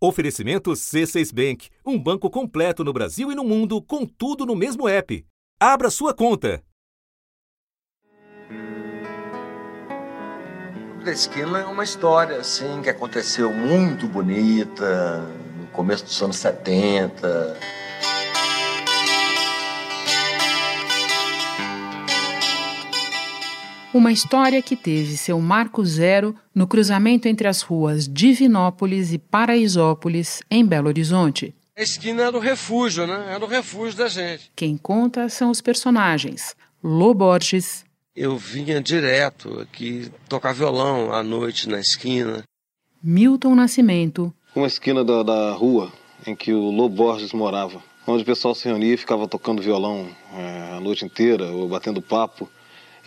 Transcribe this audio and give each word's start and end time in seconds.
Oferecimento 0.00 0.70
C6 0.72 1.32
Bank, 1.34 1.68
um 1.84 1.98
banco 1.98 2.30
completo 2.30 2.84
no 2.84 2.92
Brasil 2.92 3.32
e 3.32 3.34
no 3.34 3.42
mundo, 3.42 3.82
com 3.82 4.06
tudo 4.06 4.46
no 4.46 4.54
mesmo 4.54 4.88
app. 4.88 5.26
Abra 5.60 5.90
sua 5.90 6.14
conta. 6.14 6.62
da 11.08 11.12
Esquina 11.12 11.60
é 11.60 11.64
uma 11.64 11.84
história 11.84 12.36
assim 12.36 12.82
que 12.82 12.90
aconteceu 12.90 13.50
muito 13.50 14.06
bonita 14.06 15.22
no 15.58 15.66
começo 15.68 16.04
dos 16.04 16.22
anos 16.22 16.36
70. 16.36 17.56
Uma 23.92 24.12
história 24.12 24.60
que 24.60 24.76
teve 24.76 25.16
seu 25.16 25.40
marco 25.40 25.84
zero 25.84 26.34
no 26.54 26.66
cruzamento 26.66 27.26
entre 27.26 27.48
as 27.48 27.62
ruas 27.62 28.06
Divinópolis 28.06 29.12
e 29.12 29.18
Paraisópolis, 29.18 30.42
em 30.50 30.64
Belo 30.64 30.88
Horizonte. 30.88 31.54
A 31.76 31.82
esquina 31.82 32.24
era 32.24 32.36
o 32.36 32.40
refúgio, 32.40 33.06
né? 33.06 33.32
Era 33.34 33.42
o 33.42 33.48
refúgio 33.48 33.96
da 33.96 34.08
gente. 34.08 34.50
Quem 34.54 34.76
conta 34.76 35.28
são 35.28 35.50
os 35.50 35.60
personagens 35.60 36.54
Lô 36.82 37.14
Borges, 37.14 37.84
Eu 38.14 38.36
vinha 38.36 38.80
direto 38.80 39.60
aqui 39.60 40.10
tocar 40.28 40.52
violão 40.52 41.12
à 41.12 41.22
noite 41.22 41.68
na 41.68 41.80
esquina. 41.80 42.42
Milton 43.02 43.54
Nascimento, 43.54 44.34
Uma 44.54 44.66
esquina 44.66 45.04
da, 45.04 45.22
da 45.22 45.52
rua 45.52 45.90
em 46.26 46.34
que 46.36 46.52
o 46.52 46.70
Lobo 46.70 46.94
Borges 46.94 47.32
morava, 47.32 47.80
onde 48.06 48.22
o 48.22 48.26
pessoal 48.26 48.54
se 48.54 48.68
reunia 48.68 48.94
e 48.94 48.96
ficava 48.96 49.26
tocando 49.28 49.62
violão 49.62 50.08
eh, 50.34 50.74
a 50.76 50.80
noite 50.80 51.04
inteira, 51.04 51.46
ou 51.46 51.68
batendo 51.68 52.02
papo, 52.02 52.50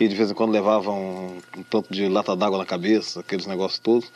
e 0.04 0.08
de 0.08 0.14
vez 0.16 0.30
em 0.30 0.34
quando 0.34 0.50
levavam 0.52 0.98
um, 1.00 1.60
um 1.60 1.62
tanto 1.62 1.92
de 1.92 2.08
lata 2.08 2.34
d'água 2.36 2.58
na 2.58 2.66
cabeça, 2.66 3.20
aqueles 3.20 3.46
negócios 3.46 3.78
todos. 3.78 4.12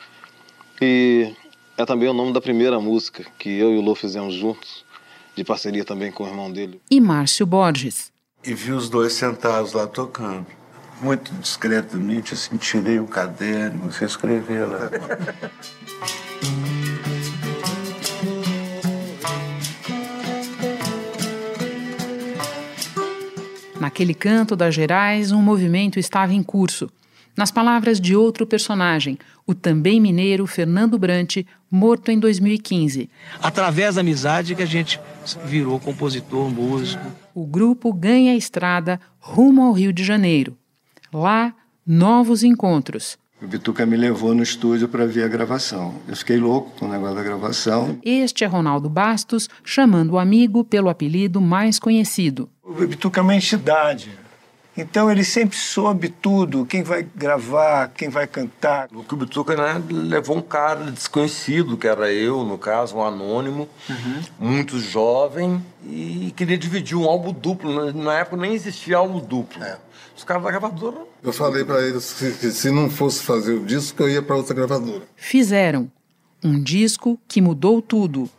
E 0.81 1.33
é 1.77 1.85
também 1.85 2.09
o 2.09 2.13
nome 2.13 2.33
da 2.33 2.41
primeira 2.41 2.79
música 2.79 3.25
que 3.37 3.49
eu 3.49 3.73
e 3.73 3.77
o 3.77 3.81
Lô 3.81 3.95
fizemos 3.95 4.33
juntos, 4.33 4.85
de 5.35 5.43
parceria 5.43 5.85
também 5.85 6.11
com 6.11 6.23
o 6.23 6.27
irmão 6.27 6.51
dele. 6.51 6.81
e 6.89 6.99
Márcio 6.99 7.45
Borges. 7.45 8.11
e 8.43 8.53
vi 8.53 8.71
os 8.71 8.89
dois 8.89 9.13
sentados 9.13 9.73
lá 9.73 9.85
tocando. 9.87 10.45
Muito 10.99 11.31
discretamente, 11.35 12.33
assim, 12.33 12.57
tirei 12.57 12.99
o 12.99 13.05
caderno, 13.05 13.91
você 13.91 14.05
escreveu 14.05 14.67
lá. 14.71 14.89
Naquele 23.97 24.13
canto 24.13 24.55
das 24.55 24.75
Gerais, 24.75 25.31
um 25.31 25.41
movimento 25.41 25.97
estava 25.97 26.31
em 26.31 26.43
curso. 26.43 26.87
Nas 27.35 27.49
palavras 27.49 27.99
de 27.99 28.15
outro 28.15 28.45
personagem, 28.45 29.17
o 29.43 29.55
também 29.55 29.99
mineiro 29.99 30.45
Fernando 30.45 30.99
Brant, 30.99 31.37
morto 31.71 32.11
em 32.11 32.19
2015. 32.19 33.09
através 33.41 33.95
da 33.95 34.01
amizade 34.01 34.53
que 34.53 34.61
a 34.61 34.67
gente 34.67 34.99
virou 35.45 35.79
compositor, 35.79 36.47
músico. 36.47 37.03
O 37.33 37.43
grupo 37.43 37.91
ganha 37.91 38.33
a 38.33 38.35
estrada 38.35 38.99
rumo 39.17 39.63
ao 39.63 39.73
Rio 39.73 39.91
de 39.91 40.03
Janeiro. 40.03 40.55
Lá, 41.11 41.51
novos 41.83 42.43
encontros. 42.43 43.17
O 43.39 43.45
Bituca 43.45 43.85
me 43.85 43.95
levou 43.95 44.33
no 44.33 44.41
estúdio 44.41 44.87
para 44.87 45.05
ver 45.05 45.23
a 45.23 45.27
gravação. 45.27 45.93
Eu 46.07 46.15
fiquei 46.15 46.37
louco 46.37 46.71
com 46.79 46.87
o 46.87 46.89
negócio 46.89 47.15
da 47.15 47.21
gravação. 47.21 47.99
Este 48.03 48.43
é 48.43 48.47
Ronaldo 48.47 48.89
Bastos, 48.89 49.47
chamando 49.63 50.13
o 50.13 50.17
amigo 50.17 50.63
pelo 50.63 50.89
apelido 50.89 51.39
mais 51.39 51.77
conhecido. 51.77 52.49
O 52.63 52.73
Bituca 52.73 53.19
é 53.19 53.23
uma 53.23 53.35
entidade. 53.35 54.09
Então 54.77 55.11
ele 55.11 55.23
sempre 55.23 55.57
soube 55.57 56.07
tudo, 56.07 56.63
quem 56.65 56.83
vai 56.83 57.01
gravar, 57.15 57.87
quem 57.89 58.09
vai 58.09 58.27
cantar. 58.27 58.87
O 58.93 59.15
Bituca 59.15 59.55
né, 59.55 59.81
levou 59.89 60.37
um 60.37 60.41
cara 60.41 60.91
desconhecido, 60.91 61.75
que 61.75 61.87
era 61.87 62.11
eu, 62.13 62.43
no 62.43 62.59
caso, 62.59 62.95
um 62.97 63.03
anônimo, 63.03 63.67
muito 64.39 64.79
jovem, 64.79 65.63
e 65.83 66.31
queria 66.37 66.57
dividir 66.57 66.95
um 66.95 67.05
álbum 67.05 67.33
duplo. 67.33 67.91
Na- 67.91 68.19
época 68.19 68.37
nem 68.37 68.53
existia 68.53 68.97
álbum 68.97 69.19
duplo. 69.19 69.63
Os 70.15 70.23
caras 70.23 70.43
da 70.43 70.49
gravadora 70.51 70.97
Eu 71.23 71.31
falei 71.33 71.63
para 71.63 71.81
eles 71.81 72.13
que, 72.13 72.31
que 72.31 72.51
se 72.51 72.71
não 72.71 72.89
fosse 72.89 73.21
fazer 73.23 73.53
o 73.53 73.65
disco, 73.65 74.01
eu 74.03 74.09
ia 74.09 74.21
para 74.21 74.35
outra 74.35 74.53
gravadora. 74.53 75.03
Fizeram 75.15 75.91
um 76.43 76.61
disco 76.61 77.19
que 77.27 77.41
mudou 77.41 77.81
tudo. 77.81 78.29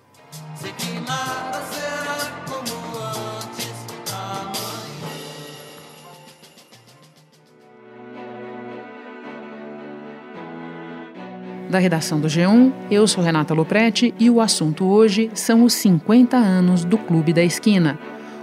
Da 11.68 11.78
redação 11.78 12.18
do 12.18 12.28
G1, 12.28 12.72
eu 12.90 13.06
sou 13.06 13.22
Renata 13.22 13.52
Loprete 13.52 14.14
e 14.18 14.30
o 14.30 14.40
assunto 14.40 14.86
hoje 14.86 15.30
são 15.34 15.64
os 15.64 15.74
50 15.74 16.34
anos 16.34 16.82
do 16.82 16.96
Clube 16.96 17.30
da 17.30 17.42
Esquina. 17.42 17.98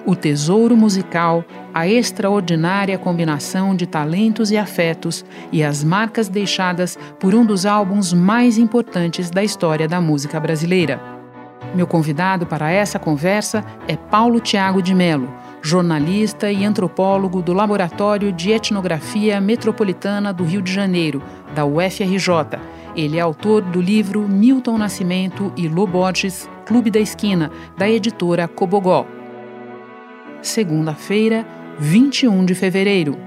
O 0.06 0.16
tesouro 0.16 0.78
musical, 0.78 1.44
a 1.74 1.88
extraordinária 1.88 3.00
combinação 3.00 3.75
de 3.75 3.88
talentos 3.88 4.52
e 4.52 4.58
afetos 4.58 5.25
e 5.52 5.64
as 5.64 5.84
marcas 5.84 6.30
deixadas 6.30 7.00
por 7.19 7.34
um 7.34 7.44
dos 7.44 7.66
álbuns 7.66 8.14
mais 8.14 8.59
importantes 8.59 9.31
da 9.31 9.44
história 9.44 9.88
da 9.88 10.00
música 10.00 10.40
brasileira. 10.40 11.02
Meu 11.74 11.88
convidado 11.88 12.46
para 12.46 12.69
essa 12.69 13.00
conversa 13.00 13.66
é 13.88 13.96
Paulo 13.96 14.40
Tiago 14.40 14.84
de 14.84 14.94
Melo, 14.94 15.34
jornalista 15.66 16.52
e 16.52 16.64
antropólogo 16.64 17.42
do 17.42 17.52
Laboratório 17.52 18.31
de 18.31 18.52
Etnografia 18.52 19.42
Metropolitana 19.42 20.31
do 20.31 20.44
Rio 20.44 20.62
de 20.62 20.72
Janeiro, 20.72 21.24
da 21.56 21.66
UFRJ. 21.66 22.59
Ele 22.96 23.18
é 23.18 23.22
autor 23.22 23.64
do 23.64 23.81
livro 23.81 24.28
Milton 24.28 24.78
Nascimento 24.78 25.52
e 25.58 25.68
Lô 25.68 25.88
Borges, 25.88 26.48
Clube 26.68 26.92
da 26.92 27.00
Esquina, 27.00 27.50
da 27.76 27.90
editora 27.90 28.48
Cobogó. 28.48 29.08
Segunda-feira, 30.40 31.44
21 31.80 32.46
de 32.46 32.53
fevereiro. 32.53 33.18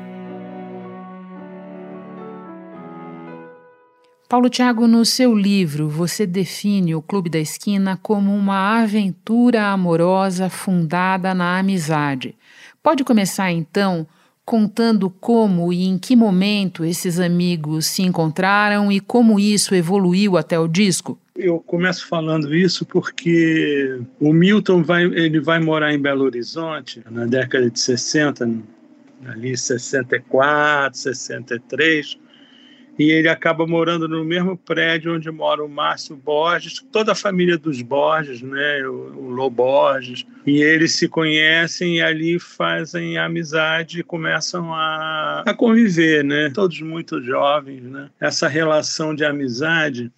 Paulo 4.29 4.51
Tiago, 4.51 4.87
no 4.87 5.07
seu 5.07 5.35
livro, 5.35 5.89
você 5.89 6.27
define 6.27 6.95
o 6.95 7.01
Clube 7.01 7.31
da 7.31 7.39
Esquina 7.39 7.97
como 7.97 8.31
uma 8.37 8.83
aventura 8.83 9.69
amorosa 9.69 10.51
fundada 10.51 11.33
na 11.33 11.59
amizade. 11.59 12.37
Pode 12.83 13.05
começar 13.05 13.51
então 13.51 14.07
contando 14.45 15.09
como 15.09 15.73
e 15.73 15.87
em 15.87 15.97
que 15.97 16.15
momento 16.15 16.85
esses 16.85 17.19
amigos 17.19 17.87
se 17.87 18.03
encontraram 18.03 18.93
e 18.93 19.01
como 19.01 19.41
isso 19.41 19.75
evoluiu 19.75 20.37
até 20.37 20.59
o 20.59 20.69
disco? 20.69 21.19
Eu 21.35 21.59
começo 21.61 22.07
falando 22.07 22.55
isso 22.55 22.85
porque 22.85 23.99
o 24.21 24.31
Milton 24.31 24.83
vai, 24.83 25.05
ele 25.05 25.41
vai 25.41 25.59
morar 25.59 25.95
em 25.95 25.99
Belo 25.99 26.25
Horizonte 26.27 27.03
na 27.11 27.25
década 27.25 27.71
de 27.71 27.81
60, 27.81 28.47
ali 29.27 29.57
64, 29.57 30.99
63, 30.99 32.28
e 32.99 33.11
ele 33.11 33.29
acaba 33.29 33.67
morando 33.67 34.09
no 34.09 34.25
mesmo 34.25 34.57
prédio 34.57 35.15
onde 35.15 35.31
mora 35.31 35.65
o 35.65 35.69
Márcio 35.69 36.17
Borges, 36.17 36.85
toda 36.91 37.13
a 37.13 37.15
família 37.15 37.57
dos 37.57 37.81
Borges, 37.81 38.43
né, 38.43 38.87
o, 38.89 39.13
o 39.17 39.31
Lô 39.31 39.49
Borges, 39.49 40.27
e 40.45 40.61
eles 40.61 40.93
se 40.93 41.09
conhecem 41.09 41.97
e 41.99 42.03
ali 42.03 42.39
fazem 42.39 43.17
amizade 43.17 44.01
e 44.01 44.03
começam 44.03 44.75
a, 44.75 45.45
a 45.47 45.55
conviver, 45.55 46.25
né, 46.25 46.51
todos 46.53 46.81
muito 46.81 47.23
jovens, 47.23 47.83
né. 47.83 48.11
Essa 48.21 48.49
relação 48.49 49.15
de 49.15 49.25
amizade 49.25 50.11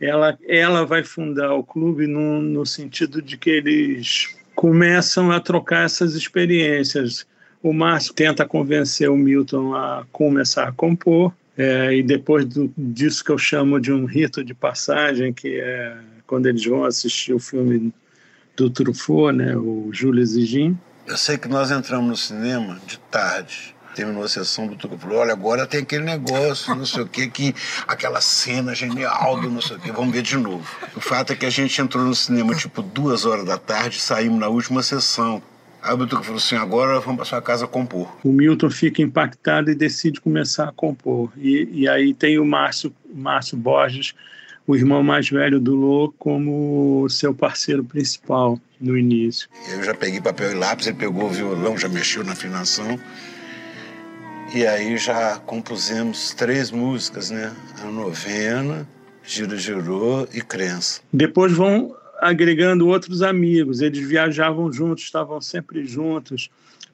ela, 0.00 0.36
ela 0.46 0.84
vai 0.84 1.02
fundar 1.04 1.54
o 1.54 1.62
clube 1.62 2.06
no, 2.06 2.42
no 2.42 2.66
sentido 2.66 3.22
de 3.22 3.36
que 3.36 3.50
eles 3.50 4.36
começam 4.54 5.30
a 5.30 5.40
trocar 5.40 5.84
essas 5.84 6.14
experiências. 6.14 7.26
O 7.62 7.72
Márcio 7.72 8.12
tenta 8.12 8.44
convencer 8.44 9.08
o 9.08 9.16
Milton 9.16 9.74
a 9.74 10.04
começar 10.12 10.68
a 10.68 10.72
compor, 10.72 11.32
é, 11.56 11.94
e 11.94 12.02
depois 12.02 12.44
do, 12.44 12.72
disso 12.76 13.24
que 13.24 13.30
eu 13.30 13.38
chamo 13.38 13.80
de 13.80 13.92
um 13.92 14.04
rito 14.04 14.44
de 14.44 14.54
passagem, 14.54 15.32
que 15.32 15.60
é 15.60 15.96
quando 16.26 16.46
eles 16.46 16.64
vão 16.64 16.84
assistir 16.84 17.32
o 17.32 17.38
filme 17.38 17.92
do 18.56 18.70
Truffaut, 18.70 19.36
né, 19.36 19.56
o 19.56 19.90
Júlio 19.92 20.22
Exigim. 20.22 20.78
Eu 21.06 21.16
sei 21.16 21.36
que 21.36 21.48
nós 21.48 21.70
entramos 21.70 22.08
no 22.08 22.16
cinema 22.16 22.80
de 22.86 22.98
tarde. 22.98 23.74
Terminou 23.94 24.24
a 24.24 24.28
sessão 24.28 24.66
do 24.66 24.98
falou: 24.98 25.18
olha, 25.18 25.32
agora 25.32 25.66
tem 25.66 25.80
aquele 25.80 26.02
negócio, 26.02 26.74
não 26.74 26.84
sei 26.84 27.02
o 27.02 27.06
que, 27.06 27.28
que 27.28 27.54
aquela 27.86 28.20
cena 28.20 28.74
genial 28.74 29.40
do 29.40 29.48
não 29.48 29.60
sei 29.60 29.76
o 29.76 29.80
que, 29.80 29.92
vamos 29.92 30.12
ver 30.12 30.22
de 30.22 30.36
novo. 30.36 30.66
O 30.96 31.00
fato 31.00 31.32
é 31.32 31.36
que 31.36 31.46
a 31.46 31.50
gente 31.50 31.80
entrou 31.80 32.04
no 32.04 32.14
cinema 32.14 32.54
tipo 32.56 32.82
duas 32.82 33.24
horas 33.24 33.44
da 33.44 33.56
tarde 33.56 33.98
e 33.98 34.00
saímos 34.00 34.40
na 34.40 34.48
última 34.48 34.82
sessão. 34.82 35.40
Aí 35.84 35.92
o 35.92 35.98
Bituca 35.98 36.22
falou 36.22 36.38
assim: 36.38 36.56
agora 36.56 36.98
vamos 36.98 37.16
para 37.16 37.24
sua 37.26 37.42
casa 37.42 37.66
compor. 37.66 38.16
O 38.24 38.32
Milton 38.32 38.70
fica 38.70 39.02
impactado 39.02 39.70
e 39.70 39.74
decide 39.74 40.18
começar 40.18 40.70
a 40.70 40.72
compor. 40.72 41.30
E, 41.36 41.68
e 41.70 41.88
aí 41.88 42.14
tem 42.14 42.38
o 42.38 42.44
Márcio, 42.44 42.90
Márcio 43.14 43.58
Borges, 43.58 44.14
o 44.66 44.74
irmão 44.74 45.02
mais 45.02 45.28
velho 45.28 45.60
do 45.60 45.74
Lô, 45.74 46.14
como 46.18 47.06
seu 47.10 47.34
parceiro 47.34 47.84
principal 47.84 48.58
no 48.80 48.96
início. 48.96 49.46
Eu 49.70 49.84
já 49.84 49.94
peguei 49.94 50.22
papel 50.22 50.52
e 50.52 50.54
lápis, 50.54 50.86
ele 50.86 50.96
pegou 50.96 51.26
o 51.26 51.30
violão, 51.30 51.76
já 51.76 51.88
mexeu 51.88 52.24
na 52.24 52.32
afinação. 52.32 52.98
E 54.54 54.66
aí 54.66 54.96
já 54.96 55.38
compusemos 55.40 56.32
três 56.32 56.70
músicas, 56.70 57.30
né? 57.30 57.52
A 57.82 57.90
novena, 57.90 58.88
Giro 59.22 59.58
Girou 59.58 60.26
e 60.32 60.40
Crença. 60.40 61.02
Depois 61.12 61.52
vão 61.52 61.94
agregando 62.24 62.88
outros 62.88 63.20
amigos, 63.20 63.82
eles 63.82 64.08
viajavam 64.08 64.72
juntos, 64.72 65.04
estavam 65.04 65.40
sempre 65.42 65.84
juntos. 65.84 66.48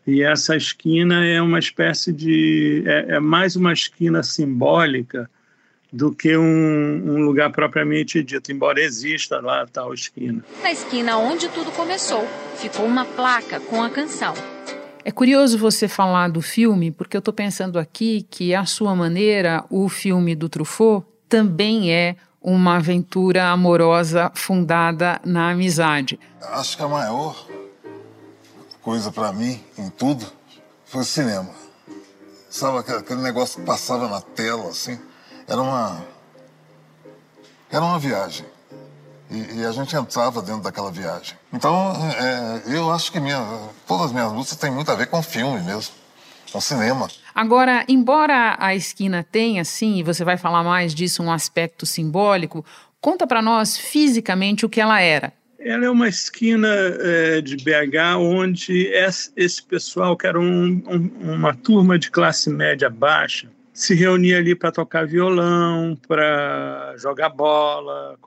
E 0.04 0.22
essa 0.22 0.56
esquina 0.56 1.24
é 1.24 1.40
uma 1.40 1.58
espécie 1.58 2.12
de. 2.12 2.82
é, 2.84 3.16
é 3.16 3.20
mais 3.20 3.54
uma 3.54 3.72
esquina 3.72 4.22
simbólica 4.24 5.30
do 5.92 6.12
que 6.12 6.36
um, 6.36 6.42
um, 6.42 7.20
lugar 7.20 7.50
propriamente 7.50 8.22
dito, 8.22 8.50
embora 8.50 8.80
exista 8.80 9.40
lá 9.40 9.66
tal 9.66 9.94
esquina. 9.94 10.44
Na 10.62 10.72
esquina 10.72 11.18
onde 11.18 11.48
tudo 11.48 11.70
começou, 11.72 12.26
ficou 12.56 12.86
uma 12.86 13.04
placa 13.04 13.60
com 13.60 13.82
a 13.82 13.90
canção. 13.90 14.34
É 15.04 15.10
curioso 15.10 15.58
você 15.58 15.88
falar 15.88 16.28
do 16.28 16.42
filme, 16.42 16.90
porque 16.90 17.16
eu 17.16 17.20
estou 17.20 17.34
pensando 17.34 17.78
aqui 17.78 18.26
que, 18.30 18.54
à 18.54 18.64
sua 18.64 18.94
maneira, 18.94 19.64
o 19.70 19.88
filme 19.88 20.34
do 20.34 20.48
Truffaut 20.48 21.06
também 21.28 21.92
é 21.92 22.16
uma 22.40 22.76
aventura 22.76 23.48
amorosa 23.48 24.30
fundada 24.34 25.20
na 25.24 25.50
amizade. 25.50 26.18
Acho 26.40 26.76
que 26.76 26.82
a 26.82 26.88
maior 26.88 27.46
coisa 28.80 29.12
para 29.12 29.32
mim 29.32 29.62
em 29.76 29.90
tudo 29.90 30.26
foi 30.84 31.02
o 31.02 31.04
cinema. 31.04 31.50
Sabe 32.48 32.78
aquele 32.78 33.20
negócio 33.20 33.60
que 33.60 33.66
passava 33.66 34.08
na 34.08 34.20
tela 34.20 34.70
assim? 34.70 34.98
Era 35.46 35.60
uma 35.60 36.02
era 37.70 37.84
uma 37.84 37.98
viagem. 37.98 38.44
E, 39.30 39.60
e 39.60 39.64
a 39.64 39.70
gente 39.70 39.94
entrava 39.94 40.42
dentro 40.42 40.62
daquela 40.62 40.90
viagem. 40.90 41.38
Então, 41.52 41.92
é, 42.18 42.62
eu 42.66 42.90
acho 42.90 43.12
que 43.12 43.20
minha, 43.20 43.38
todas 43.86 44.06
as 44.06 44.12
minhas 44.12 44.32
músicas 44.32 44.58
têm 44.58 44.72
muito 44.72 44.90
a 44.90 44.96
ver 44.96 45.06
com 45.06 45.22
filme 45.22 45.60
mesmo, 45.60 45.94
com 46.50 46.60
cinema. 46.60 47.08
Agora, 47.34 47.84
embora 47.88 48.56
a 48.58 48.74
esquina 48.74 49.26
tenha, 49.30 49.64
sim, 49.64 49.98
e 49.98 50.02
você 50.02 50.24
vai 50.24 50.36
falar 50.36 50.62
mais 50.62 50.94
disso, 50.94 51.22
um 51.22 51.32
aspecto 51.32 51.86
simbólico, 51.86 52.64
conta 53.00 53.26
para 53.26 53.40
nós 53.40 53.76
fisicamente 53.76 54.66
o 54.66 54.68
que 54.68 54.80
ela 54.80 55.00
era. 55.00 55.32
Ela 55.58 55.84
é 55.84 55.90
uma 55.90 56.08
esquina 56.08 56.68
é, 56.68 57.40
de 57.42 57.56
BH 57.56 58.16
onde 58.18 58.86
esse 59.36 59.62
pessoal, 59.62 60.16
que 60.16 60.26
era 60.26 60.40
um, 60.40 60.82
um, 60.86 61.34
uma 61.34 61.54
turma 61.54 61.98
de 61.98 62.10
classe 62.10 62.48
média 62.48 62.88
baixa, 62.88 63.48
se 63.72 63.94
reunia 63.94 64.38
ali 64.38 64.54
para 64.54 64.72
tocar 64.72 65.06
violão, 65.06 65.96
para 66.08 66.94
jogar 66.98 67.28
bola, 67.28 68.18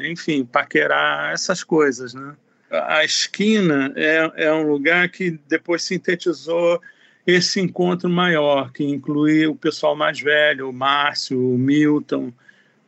enfim, 0.00 0.44
paquerar, 0.44 1.32
essas 1.32 1.64
coisas. 1.64 2.14
Né? 2.14 2.34
A 2.70 3.04
esquina 3.04 3.92
é, 3.96 4.32
é 4.36 4.52
um 4.52 4.66
lugar 4.66 5.08
que 5.08 5.38
depois 5.48 5.82
sintetizou 5.82 6.80
esse 7.28 7.60
encontro 7.60 8.08
maior, 8.08 8.72
que 8.72 8.82
inclui 8.82 9.46
o 9.46 9.54
pessoal 9.54 9.94
mais 9.94 10.18
velho, 10.18 10.70
o 10.70 10.72
Márcio, 10.72 11.38
o 11.38 11.58
Milton, 11.58 12.32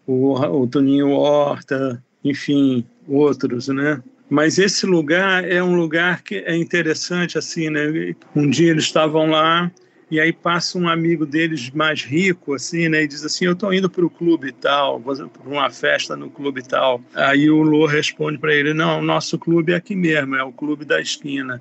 o, 0.06 0.32
o 0.32 0.66
Toninho 0.66 1.10
Horta, 1.10 2.02
enfim, 2.24 2.82
outros, 3.06 3.68
né? 3.68 4.02
Mas 4.30 4.58
esse 4.58 4.86
lugar 4.86 5.44
é 5.44 5.62
um 5.62 5.76
lugar 5.76 6.22
que 6.22 6.36
é 6.36 6.56
interessante, 6.56 7.36
assim, 7.36 7.68
né? 7.68 8.14
Um 8.34 8.48
dia 8.48 8.70
eles 8.70 8.84
estavam 8.84 9.28
lá 9.28 9.70
e 10.10 10.18
aí 10.18 10.32
passa 10.32 10.78
um 10.78 10.88
amigo 10.88 11.26
deles 11.26 11.70
mais 11.70 12.02
rico, 12.02 12.54
assim, 12.54 12.88
né? 12.88 13.02
E 13.02 13.08
diz 13.08 13.22
assim, 13.22 13.44
eu 13.44 13.52
estou 13.52 13.74
indo 13.74 13.90
para 13.90 14.06
o 14.06 14.08
clube 14.08 14.52
tal, 14.52 15.02
para 15.02 15.48
uma 15.48 15.68
festa 15.68 16.16
no 16.16 16.30
clube 16.30 16.66
tal. 16.66 17.02
Aí 17.14 17.50
o 17.50 17.60
Lô 17.60 17.84
responde 17.84 18.38
para 18.38 18.54
ele, 18.54 18.72
não, 18.72 19.00
o 19.00 19.02
nosso 19.02 19.38
clube 19.38 19.72
é 19.72 19.76
aqui 19.76 19.94
mesmo, 19.94 20.34
é 20.34 20.42
o 20.42 20.50
clube 20.50 20.86
da 20.86 20.98
esquina. 20.98 21.60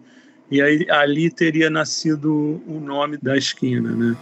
E 0.51 0.61
aí 0.61 0.85
ali 0.89 1.29
teria 1.29 1.69
nascido 1.69 2.61
o 2.65 2.79
nome 2.79 3.17
da 3.21 3.37
esquina, 3.37 3.91
né? 3.91 4.17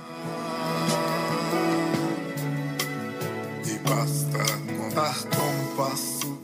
E 3.65 3.89
basta 3.89 4.37
contar 4.77 5.23
com 5.29 5.75
passo. 5.77 6.37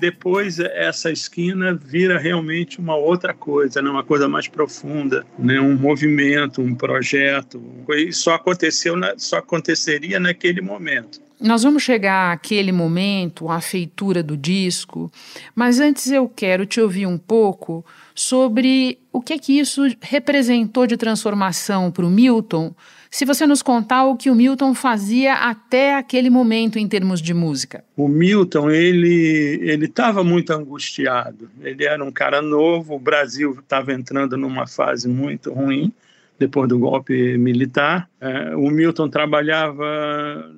Depois 0.00 0.58
essa 0.58 1.10
esquina 1.10 1.74
vira 1.74 2.18
realmente 2.18 2.78
uma 2.78 2.96
outra 2.96 3.34
coisa, 3.34 3.82
né? 3.82 3.90
uma 3.90 4.04
coisa 4.04 4.28
mais 4.28 4.46
profunda, 4.46 5.26
né? 5.38 5.60
um 5.60 5.74
movimento, 5.74 6.62
um 6.62 6.74
projeto. 6.74 7.62
E 7.90 8.12
só 8.12 8.34
aconteceu, 8.34 8.96
na, 8.96 9.18
só 9.18 9.38
aconteceria 9.38 10.20
naquele 10.20 10.60
momento. 10.60 11.25
Nós 11.40 11.62
vamos 11.62 11.82
chegar 11.82 12.32
àquele 12.32 12.72
momento, 12.72 13.50
à 13.50 13.60
feitura 13.60 14.22
do 14.22 14.36
disco, 14.36 15.10
mas 15.54 15.78
antes 15.78 16.10
eu 16.10 16.28
quero 16.28 16.64
te 16.64 16.80
ouvir 16.80 17.06
um 17.06 17.18
pouco 17.18 17.84
sobre 18.14 18.98
o 19.12 19.20
que 19.20 19.34
é 19.34 19.38
que 19.38 19.58
isso 19.58 19.82
representou 20.00 20.86
de 20.86 20.96
transformação 20.96 21.90
para 21.90 22.06
o 22.06 22.10
Milton, 22.10 22.74
se 23.10 23.24
você 23.24 23.46
nos 23.46 23.62
contar 23.62 24.04
o 24.06 24.16
que 24.16 24.30
o 24.30 24.34
Milton 24.34 24.74
fazia 24.74 25.34
até 25.34 25.94
aquele 25.94 26.30
momento 26.30 26.78
em 26.78 26.88
termos 26.88 27.20
de 27.20 27.32
música. 27.32 27.84
O 27.96 28.08
Milton, 28.08 28.70
ele 28.70 29.60
ele 29.62 29.86
estava 29.86 30.24
muito 30.24 30.52
angustiado. 30.52 31.50
Ele 31.60 31.84
era 31.84 32.02
um 32.02 32.10
cara 32.10 32.40
novo, 32.42 32.94
o 32.94 32.98
Brasil 32.98 33.56
estava 33.58 33.92
entrando 33.92 34.36
numa 34.36 34.66
fase 34.66 35.08
muito 35.08 35.52
ruim 35.52 35.92
depois 36.38 36.68
do 36.68 36.78
golpe 36.78 37.38
militar. 37.38 38.08
É, 38.20 38.54
o 38.56 38.70
Milton 38.70 39.08
trabalhava 39.08 40.50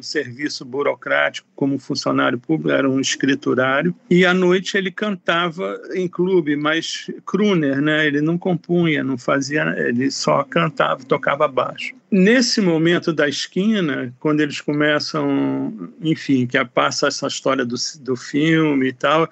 num 0.00 0.02
serviço 0.02 0.64
burocrático 0.64 1.46
como 1.54 1.78
funcionário 1.78 2.38
público, 2.38 2.70
era 2.70 2.88
um 2.88 2.98
escriturário, 2.98 3.94
e 4.08 4.24
à 4.24 4.32
noite 4.32 4.76
ele 4.76 4.90
cantava 4.90 5.78
em 5.94 6.08
clube, 6.08 6.56
mas 6.56 7.10
crooner, 7.26 7.80
né? 7.80 8.06
Ele 8.06 8.22
não 8.22 8.38
compunha, 8.38 9.04
não 9.04 9.18
fazia, 9.18 9.62
ele 9.76 10.10
só 10.10 10.42
cantava, 10.42 11.04
tocava 11.04 11.46
baixo. 11.46 11.94
Nesse 12.10 12.60
momento 12.60 13.12
da 13.12 13.28
esquina, 13.28 14.12
quando 14.18 14.40
eles 14.40 14.60
começam, 14.60 15.92
enfim, 16.00 16.46
que 16.46 16.62
passa 16.64 17.08
essa 17.08 17.26
história 17.26 17.64
do, 17.64 17.76
do 18.00 18.16
filme 18.16 18.88
e 18.88 18.92
tal, 18.92 19.28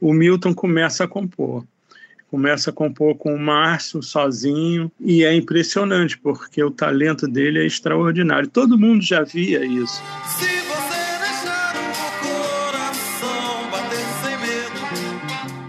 o 0.00 0.12
Milton 0.12 0.52
começa 0.52 1.04
a 1.04 1.08
compor 1.08 1.64
começa 2.32 2.70
a 2.70 2.72
compor 2.72 3.14
com 3.16 3.34
o 3.34 3.38
Márcio 3.38 4.02
sozinho 4.02 4.90
e 4.98 5.22
é 5.22 5.34
impressionante 5.34 6.16
porque 6.16 6.64
o 6.64 6.70
talento 6.70 7.28
dele 7.28 7.58
é 7.58 7.66
extraordinário. 7.66 8.48
Todo 8.48 8.78
mundo 8.78 9.04
já 9.04 9.22
via 9.22 9.62
isso. 9.62 10.02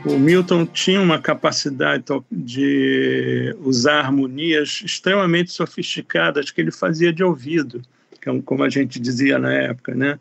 O 0.05 0.17
Milton 0.17 0.65
tinha 0.65 1.01
uma 1.01 1.19
capacidade 1.19 2.05
de 2.31 3.53
usar 3.59 3.99
harmonias 3.99 4.81
extremamente 4.85 5.51
sofisticadas 5.51 6.49
que 6.49 6.61
ele 6.61 6.71
fazia 6.71 7.11
de 7.11 7.25
ouvido, 7.25 7.81
é 8.25 8.41
como 8.45 8.63
a 8.63 8.69
gente 8.69 9.01
dizia 9.01 9.37
na 9.37 9.53
época, 9.53 9.93
né? 9.93 10.17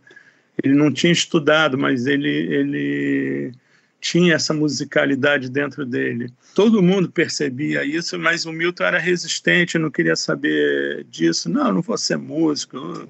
Ele 0.61 0.75
não 0.75 0.93
tinha 0.93 1.13
estudado, 1.13 1.79
mas 1.79 2.07
ele, 2.07 2.29
ele 2.29 3.53
tinha 4.03 4.35
essa 4.35 4.53
musicalidade 4.53 5.49
dentro 5.49 5.87
dele. 5.87 6.29
Todo 6.57 6.83
mundo 6.83 7.09
percebia 7.09 7.85
isso, 7.85 8.19
mas 8.19 8.45
o 8.45 8.53
Milton 8.53 8.83
era 8.83 8.99
resistente, 8.99 9.79
não 9.79 9.93
queria 9.93 10.17
saber 10.17 11.07
disso. 11.09 11.49
Não, 11.49 11.73
não 11.73 11.81
vou 11.81 11.97
ser 11.97 12.19
músico 12.19 13.09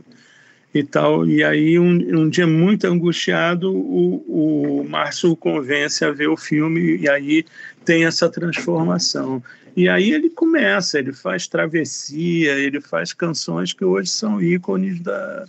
e 0.75 0.85
tal. 0.85 1.27
E 1.27 1.43
aí, 1.43 1.79
um, 1.79 2.21
um 2.21 2.29
dia 2.29 2.47
muito 2.47 2.87
angustiado, 2.87 3.75
o, 3.75 4.83
o 4.83 4.85
Márcio 4.87 5.31
o 5.31 5.37
convence 5.37 6.05
a 6.05 6.11
ver 6.11 6.29
o 6.29 6.37
filme 6.37 6.99
e 6.99 7.09
aí 7.09 7.47
tem 7.87 8.05
essa 8.05 8.29
transformação. 8.29 9.43
E 9.75 9.89
aí 9.89 10.13
ele 10.13 10.29
começa, 10.29 10.99
ele 10.99 11.15
faz 11.15 11.47
travessia, 11.47 12.53
ele 12.59 12.83
faz 12.83 13.15
canções 13.15 13.73
que 13.73 13.83
hoje 13.83 14.11
são 14.11 14.43
ícones 14.43 15.01
da, 15.01 15.47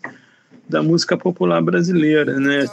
da 0.70 0.82
música 0.82 1.18
popular 1.18 1.62
brasileira, 1.62 2.40
né? 2.40 2.66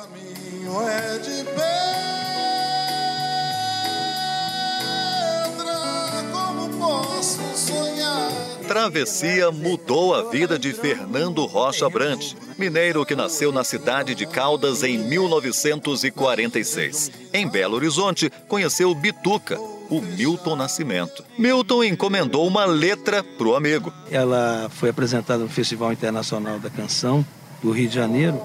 Travessia 8.71 9.51
mudou 9.51 10.15
a 10.15 10.31
vida 10.31 10.57
de 10.57 10.73
Fernando 10.73 11.45
Rocha 11.45 11.91
Brant, 11.91 12.35
mineiro 12.57 13.05
que 13.05 13.17
nasceu 13.17 13.51
na 13.51 13.65
cidade 13.65 14.15
de 14.15 14.25
Caldas 14.25 14.85
em 14.85 14.97
1946. 14.97 17.11
Em 17.33 17.49
Belo 17.49 17.75
Horizonte, 17.75 18.31
conheceu 18.47 18.95
Bituca, 18.95 19.59
o 19.59 20.01
Milton 20.01 20.55
Nascimento. 20.55 21.25
Milton 21.37 21.83
encomendou 21.83 22.47
uma 22.47 22.65
letra 22.65 23.25
para 23.25 23.49
o 23.49 23.57
amigo. 23.57 23.93
Ela 24.09 24.71
foi 24.71 24.91
apresentada 24.91 25.43
no 25.43 25.49
Festival 25.49 25.93
Internacional 25.93 26.61
da 26.61 26.71
Canção 26.71 27.27
do 27.61 27.73
Rio 27.73 27.89
de 27.89 27.95
Janeiro. 27.97 28.41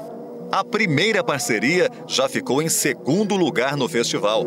A 0.51 0.63
primeira 0.63 1.23
parceria 1.23 1.87
já 2.07 2.27
ficou 2.27 2.63
em 2.63 2.69
segundo 2.69 3.35
lugar 3.35 3.77
no 3.77 3.87
festival 3.87 4.43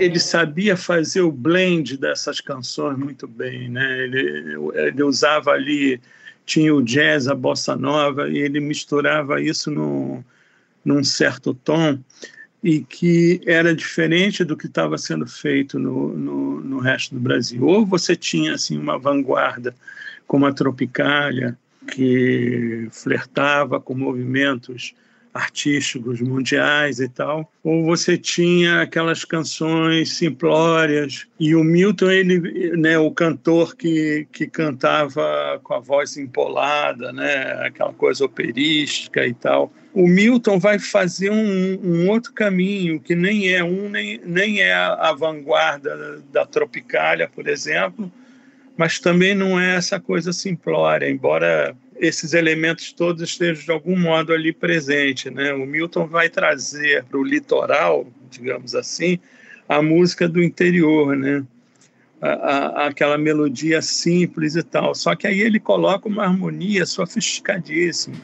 ele 0.00 0.18
sabia 0.18 0.76
fazer 0.76 1.20
o 1.20 1.30
blend 1.30 1.96
dessas 1.96 2.40
canções 2.40 2.98
muito 2.98 3.28
bem, 3.28 3.68
né? 3.68 4.04
Ele, 4.04 4.56
ele 4.74 5.02
usava 5.02 5.50
ali, 5.50 6.00
tinha 6.46 6.74
o 6.74 6.82
jazz, 6.82 7.28
a 7.28 7.34
bossa 7.34 7.76
nova, 7.76 8.28
e 8.28 8.38
ele 8.38 8.60
misturava 8.60 9.40
isso 9.40 9.70
no, 9.70 10.24
num 10.84 11.04
certo 11.04 11.52
tom 11.52 11.98
e 12.62 12.80
que 12.80 13.40
era 13.46 13.74
diferente 13.74 14.44
do 14.44 14.56
que 14.56 14.66
estava 14.66 14.98
sendo 14.98 15.26
feito 15.26 15.78
no, 15.78 16.16
no, 16.16 16.60
no, 16.60 16.78
resto 16.78 17.14
do 17.14 17.20
Brasil. 17.20 17.64
Ou 17.64 17.86
você 17.86 18.16
tinha 18.16 18.54
assim 18.54 18.78
uma 18.78 18.98
vanguarda 18.98 19.74
como 20.26 20.46
a 20.46 20.52
Tropicália, 20.52 21.58
que 21.90 22.88
flertava 22.90 23.80
com 23.80 23.94
movimentos 23.94 24.94
artísticos 25.32 26.20
mundiais 26.20 26.98
e 26.98 27.08
tal, 27.08 27.50
ou 27.62 27.84
você 27.84 28.18
tinha 28.18 28.82
aquelas 28.82 29.24
canções 29.24 30.14
simplórias 30.14 31.26
e 31.38 31.54
o 31.54 31.62
Milton 31.62 32.10
ele, 32.10 32.76
né, 32.76 32.98
o 32.98 33.10
cantor 33.10 33.76
que, 33.76 34.26
que 34.32 34.46
cantava 34.46 35.60
com 35.62 35.74
a 35.74 35.78
voz 35.78 36.16
empolada, 36.16 37.12
né, 37.12 37.52
aquela 37.64 37.92
coisa 37.92 38.24
operística 38.24 39.24
e 39.26 39.32
tal. 39.32 39.72
O 39.92 40.06
Milton 40.06 40.58
vai 40.58 40.78
fazer 40.78 41.30
um, 41.30 41.80
um 41.82 42.08
outro 42.08 42.32
caminho 42.32 43.00
que 43.00 43.14
nem 43.14 43.52
é 43.52 43.62
um 43.62 43.88
nem, 43.88 44.20
nem 44.24 44.60
é 44.60 44.72
a, 44.72 45.12
vanguarda 45.12 46.22
da 46.32 46.46
Tropicália, 46.46 47.28
por 47.28 47.48
exemplo, 47.48 48.10
mas 48.76 48.98
também 48.98 49.34
não 49.34 49.60
é 49.60 49.76
essa 49.76 50.00
coisa 50.00 50.32
simplória, 50.32 51.10
embora 51.10 51.76
esses 52.00 52.32
elementos 52.32 52.92
todos 52.92 53.22
estejam 53.22 53.62
de 53.62 53.70
algum 53.70 53.96
modo 53.96 54.32
ali 54.32 54.52
presentes. 54.52 55.30
Né? 55.30 55.52
O 55.52 55.66
Milton 55.66 56.06
vai 56.06 56.30
trazer 56.30 57.04
para 57.04 57.18
o 57.18 57.22
litoral, 57.22 58.06
digamos 58.30 58.74
assim, 58.74 59.20
a 59.68 59.82
música 59.82 60.26
do 60.26 60.42
interior, 60.42 61.14
né? 61.14 61.44
A, 62.22 62.28
a, 62.28 62.86
aquela 62.86 63.16
melodia 63.16 63.80
simples 63.80 64.56
e 64.56 64.62
tal. 64.62 64.94
Só 64.94 65.14
que 65.14 65.26
aí 65.26 65.40
ele 65.40 65.60
coloca 65.60 66.08
uma 66.08 66.24
harmonia 66.24 66.84
sofisticadíssima. 66.84 68.16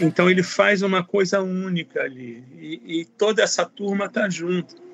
Então 0.00 0.30
ele 0.30 0.42
faz 0.42 0.82
uma 0.82 1.02
coisa 1.02 1.40
única 1.40 2.02
ali 2.02 2.44
e, 2.58 3.00
e 3.00 3.04
toda 3.04 3.42
essa 3.42 3.64
turma 3.64 4.06
está 4.06 4.28
junto 4.28 4.89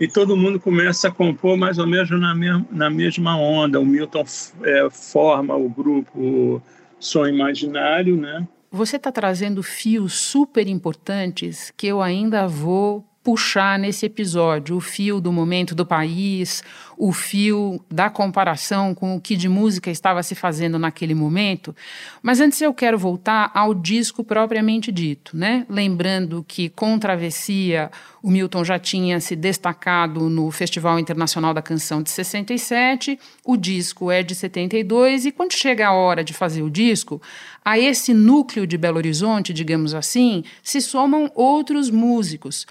e 0.00 0.08
todo 0.08 0.36
mundo 0.36 0.58
começa 0.58 1.08
a 1.08 1.10
compor 1.10 1.56
mais 1.56 1.78
ou 1.78 1.86
menos 1.86 2.10
na, 2.10 2.34
mesma, 2.34 2.66
na 2.70 2.90
mesma 2.90 3.36
onda. 3.36 3.80
O 3.80 3.86
Milton 3.86 4.24
é, 4.62 4.88
forma 4.90 5.54
o 5.56 5.68
grupo 5.68 6.62
Som 6.98 7.26
Imaginário, 7.26 8.16
né? 8.16 8.46
Você 8.70 8.96
está 8.96 9.12
trazendo 9.12 9.62
fios 9.62 10.14
super 10.14 10.66
importantes 10.66 11.72
que 11.76 11.86
eu 11.86 12.02
ainda 12.02 12.48
vou 12.48 13.04
puxar 13.24 13.78
nesse 13.78 14.04
episódio 14.04 14.76
o 14.76 14.80
fio 14.80 15.18
do 15.18 15.32
momento 15.32 15.74
do 15.74 15.86
país, 15.86 16.62
o 16.96 17.10
fio 17.10 17.80
da 17.90 18.10
comparação 18.10 18.94
com 18.94 19.16
o 19.16 19.20
que 19.20 19.34
de 19.34 19.48
música 19.48 19.90
estava 19.90 20.22
se 20.22 20.34
fazendo 20.34 20.78
naquele 20.78 21.14
momento. 21.14 21.74
Mas 22.22 22.38
antes 22.38 22.60
eu 22.60 22.74
quero 22.74 22.98
voltar 22.98 23.50
ao 23.54 23.74
disco 23.74 24.22
propriamente 24.22 24.92
dito, 24.92 25.34
né? 25.34 25.64
Lembrando 25.70 26.44
que 26.46 26.68
com 26.68 26.98
Travessia 26.98 27.90
o 28.22 28.30
Milton 28.30 28.62
já 28.62 28.78
tinha 28.78 29.18
se 29.20 29.34
destacado 29.34 30.28
no 30.28 30.50
Festival 30.50 30.98
Internacional 30.98 31.54
da 31.54 31.62
Canção 31.62 32.02
de 32.02 32.10
67, 32.10 33.18
o 33.44 33.56
disco 33.56 34.10
é 34.10 34.22
de 34.22 34.34
72 34.34 35.26
e 35.26 35.32
quando 35.32 35.52
chega 35.52 35.88
a 35.88 35.92
hora 35.92 36.22
de 36.22 36.34
fazer 36.34 36.62
o 36.62 36.70
disco, 36.70 37.20
a 37.64 37.78
esse 37.78 38.12
núcleo 38.12 38.66
de 38.66 38.76
Belo 38.76 38.98
Horizonte, 38.98 39.54
digamos 39.54 39.94
assim, 39.94 40.44
se 40.62 40.80
somam 40.82 41.30
outros 41.34 41.90
músicos. 41.90 42.66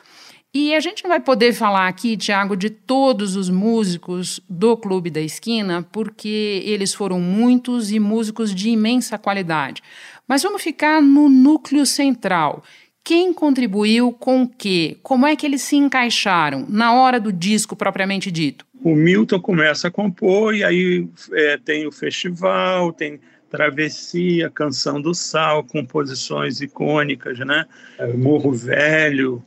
E 0.56 0.76
a 0.76 0.80
gente 0.80 1.04
não 1.04 1.10
vai 1.10 1.20
poder 1.20 1.52
falar 1.52 1.88
aqui, 1.88 2.16
Tiago, 2.16 2.56
de 2.56 2.70
todos 2.70 3.36
os 3.36 3.50
músicos 3.50 4.40
do 4.48 4.78
Clube 4.78 5.10
da 5.10 5.20
Esquina, 5.20 5.82
porque 5.92 6.62
eles 6.64 6.94
foram 6.94 7.20
muitos 7.20 7.92
e 7.92 8.00
músicos 8.00 8.54
de 8.54 8.70
imensa 8.70 9.18
qualidade. 9.18 9.82
Mas 10.28 10.44
vamos 10.44 10.62
ficar 10.62 11.02
no 11.02 11.28
núcleo 11.28 11.88
central. 11.88 12.64
Quem 13.04 13.34
contribuiu 13.34 14.14
com 14.14 14.44
o 14.44 14.48
quê? 14.48 14.98
Como 15.02 15.26
é 15.26 15.36
que 15.36 15.44
eles 15.44 15.64
se 15.64 15.76
encaixaram 15.76 16.68
na 16.70 16.94
hora 16.94 17.20
do 17.20 17.34
disco 17.34 17.76
propriamente 17.76 18.30
dito? 18.30 18.64
O 18.84 18.96
Milton 18.96 19.40
começa 19.40 19.88
a 19.88 19.92
compor 19.92 20.54
e 20.54 20.64
aí 20.64 21.08
é, 21.32 21.58
tem 21.58 21.88
o 21.88 21.92
festival, 21.92 22.94
tem 22.94 23.20
Travessia, 23.50 24.50
Canção 24.52 25.02
do 25.02 25.16
Sal, 25.16 25.64
composições 25.64 26.62
icônicas, 26.62 27.40
né? 27.40 27.66
Morro 28.16 28.52
Velho, 28.52 29.44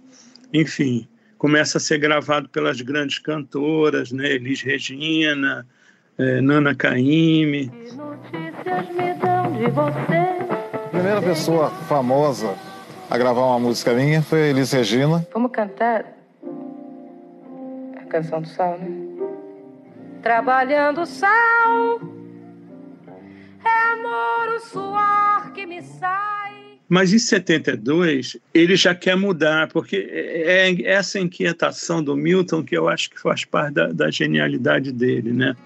enfim, 0.60 1.06
começa 1.38 1.78
a 1.78 1.80
ser 1.80 1.98
gravado 1.98 2.48
pelas 2.48 2.80
grandes 2.80 3.18
cantoras, 3.18 4.10
né? 4.10 4.32
Elis 4.32 4.62
Regina, 4.62 5.66
é, 6.18 6.40
Nana 6.40 6.74
Caymmi. 6.74 7.70
A 10.72 10.88
primeira 10.88 11.20
pessoa 11.20 11.70
famosa 11.88 12.54
a 13.10 13.18
gravar 13.18 13.42
uma 13.42 13.58
música 13.58 13.92
minha 13.92 14.22
foi 14.22 14.42
a 14.42 14.46
Elis 14.46 14.72
Regina. 14.72 15.26
Vamos 15.32 15.52
cantar 15.52 16.04
a 17.96 18.04
canção 18.06 18.40
do 18.40 18.48
sal, 18.48 18.78
né? 18.78 18.88
Trabalhando 20.22 21.02
o 21.02 21.06
sal, 21.06 22.00
é 23.64 23.92
amor 23.92 24.56
o 24.56 24.60
suor 24.60 25.52
que 25.52 25.66
me 25.66 25.82
sai. 25.82 26.45
Mas 26.88 27.12
em 27.12 27.18
72 27.18 28.36
ele 28.54 28.76
já 28.76 28.94
quer 28.94 29.16
mudar, 29.16 29.68
porque 29.68 30.08
é, 30.10 30.70
é 30.70 30.82
essa 30.84 31.18
inquietação 31.18 32.02
do 32.02 32.16
Milton 32.16 32.62
que 32.62 32.76
eu 32.76 32.88
acho 32.88 33.10
que 33.10 33.20
faz 33.20 33.44
parte 33.44 33.74
da, 33.74 33.88
da 33.88 34.10
genialidade 34.10 34.92
dele, 34.92 35.32
né? 35.32 35.56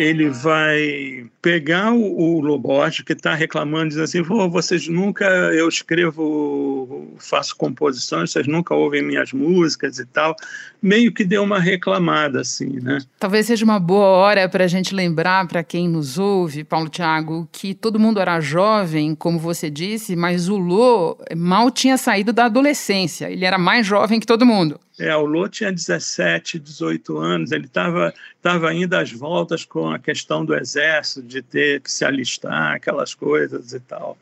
Ele 0.00 0.30
vai 0.30 1.26
pegar 1.42 1.92
o, 1.92 2.18
o 2.18 2.40
Loborges, 2.40 3.04
que 3.04 3.12
está 3.12 3.34
reclamando, 3.34 3.90
diz 3.90 3.98
assim: 3.98 4.22
vocês 4.22 4.88
nunca, 4.88 5.24
eu 5.24 5.68
escrevo, 5.68 7.14
faço 7.18 7.56
composições, 7.56 8.30
vocês 8.30 8.46
nunca 8.46 8.74
ouvem 8.74 9.02
minhas 9.02 9.32
músicas 9.32 9.98
e 9.98 10.06
tal. 10.06 10.34
Meio 10.82 11.12
que 11.12 11.24
deu 11.24 11.42
uma 11.42 11.58
reclamada, 11.58 12.40
assim, 12.40 12.80
né? 12.80 12.98
Talvez 13.18 13.46
seja 13.46 13.64
uma 13.64 13.78
boa 13.78 14.06
hora 14.06 14.48
para 14.48 14.64
a 14.64 14.68
gente 14.68 14.94
lembrar, 14.94 15.46
para 15.46 15.62
quem 15.62 15.88
nos 15.88 16.18
ouve, 16.18 16.64
Paulo 16.64 16.88
Tiago, 16.88 17.48
que 17.52 17.74
todo 17.74 18.00
mundo 18.00 18.20
era 18.20 18.40
jovem, 18.40 19.14
como 19.14 19.38
você 19.38 19.68
disse, 19.68 20.16
mas 20.16 20.48
o 20.48 20.56
Lô 20.56 21.18
mal 21.36 21.70
tinha 21.70 21.96
saído 21.96 22.32
da 22.32 22.46
adolescência, 22.46 23.30
ele 23.30 23.44
era 23.44 23.58
mais 23.58 23.86
jovem 23.86 24.18
que 24.18 24.26
todo 24.26 24.46
mundo. 24.46 24.80
É, 25.00 25.16
o 25.16 25.24
Lô 25.24 25.48
tinha 25.48 25.72
17, 25.72 26.58
18 26.58 27.16
anos, 27.16 27.52
ele 27.52 27.64
estava 27.64 28.12
tava 28.42 28.74
indo 28.74 28.94
às 28.94 29.10
voltas 29.10 29.64
com 29.64 29.88
a 29.88 29.98
questão 29.98 30.44
do 30.44 30.54
exército, 30.54 31.22
de 31.22 31.40
ter 31.40 31.80
que 31.80 31.90
se 31.90 32.04
alistar, 32.04 32.74
aquelas 32.74 33.14
coisas 33.14 33.72
e 33.72 33.80
tal. 33.80 34.18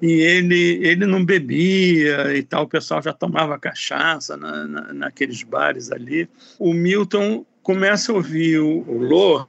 E 0.00 0.10
ele, 0.10 0.80
ele 0.82 1.04
não 1.04 1.22
bebia 1.22 2.34
e 2.34 2.42
tal, 2.42 2.64
o 2.64 2.68
pessoal 2.68 3.02
já 3.02 3.12
tomava 3.12 3.58
cachaça 3.58 4.34
na, 4.36 4.66
na, 4.66 4.92
naqueles 4.94 5.42
bares 5.42 5.92
ali. 5.92 6.26
O 6.58 6.72
Milton 6.72 7.44
começa 7.62 8.10
a 8.10 8.14
ouvir 8.14 8.60
o, 8.60 8.84
o 8.88 9.02
Lô, 9.02 9.46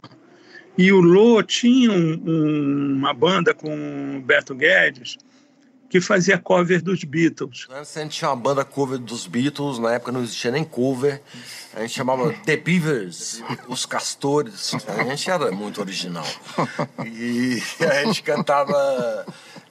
e 0.78 0.92
o 0.92 1.00
Lô 1.00 1.42
tinha 1.42 1.92
um, 1.92 2.22
um, 2.26 2.94
uma 2.98 3.14
banda 3.14 3.54
com 3.54 4.18
o 4.18 4.22
Beto 4.22 4.54
Guedes, 4.54 5.18
que 5.90 6.00
fazia 6.00 6.38
cover 6.38 6.84
dos 6.84 7.04
Beatles. 7.04 7.68
Antes 7.72 7.98
a 7.98 8.02
gente 8.02 8.18
tinha 8.18 8.30
uma 8.30 8.36
banda 8.36 8.64
cover 8.64 9.00
dos 9.00 9.26
Beatles, 9.26 9.80
na 9.80 9.94
época 9.94 10.12
não 10.12 10.22
existia 10.22 10.52
nem 10.52 10.64
cover. 10.64 11.22
A 11.74 11.82
gente 11.82 11.96
chamava 11.96 12.32
The 12.46 12.58
Beavers, 12.58 13.42
os 13.68 13.86
Castores. 13.86 14.76
A 14.88 15.04
gente 15.04 15.30
era 15.30 15.52
muito 15.52 15.82
original. 15.82 16.26
E 17.06 17.62
a 17.84 18.06
gente 18.06 18.22
cantava 18.22 19.26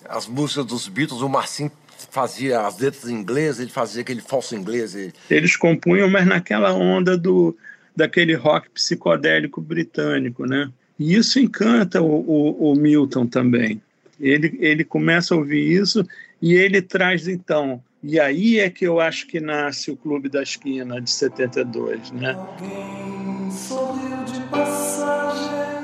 as 0.08 0.26
músicas 0.26 0.66
dos 0.66 0.88
Beatles, 0.88 1.20
o 1.20 1.28
Marcinho 1.28 1.70
fazia 2.10 2.62
as 2.62 2.78
letras 2.78 3.08
em 3.08 3.14
inglês, 3.14 3.60
ele 3.60 3.70
fazia 3.70 4.02
aquele 4.02 4.20
falso 4.20 4.56
inglês. 4.56 4.96
Eles 5.30 5.56
compunham, 5.56 6.10
mas 6.10 6.26
naquela 6.26 6.72
onda 6.72 7.16
do 7.16 7.56
daquele 7.94 8.34
rock 8.34 8.70
psicodélico 8.70 9.60
britânico, 9.60 10.46
né? 10.46 10.70
E 10.98 11.14
isso 11.16 11.40
encanta 11.40 12.00
o, 12.00 12.06
o, 12.06 12.72
o 12.72 12.76
Milton 12.76 13.26
também. 13.26 13.82
Ele, 14.20 14.56
ele 14.60 14.84
começa 14.84 15.34
a 15.34 15.38
ouvir 15.38 15.80
isso 15.80 16.06
e 16.40 16.54
ele 16.54 16.82
traz, 16.82 17.28
então, 17.28 17.82
e 18.02 18.18
aí 18.18 18.58
é 18.58 18.70
que 18.70 18.84
eu 18.84 19.00
acho 19.00 19.26
que 19.26 19.40
nasce 19.40 19.90
o 19.90 19.96
Clube 19.96 20.28
da 20.28 20.42
Esquina 20.42 21.00
de 21.00 21.10
72, 21.10 22.12
né? 22.12 22.32
Alguém 22.32 23.50
sorriu 23.50 24.24
de 24.24 24.40
passagem 24.50 25.82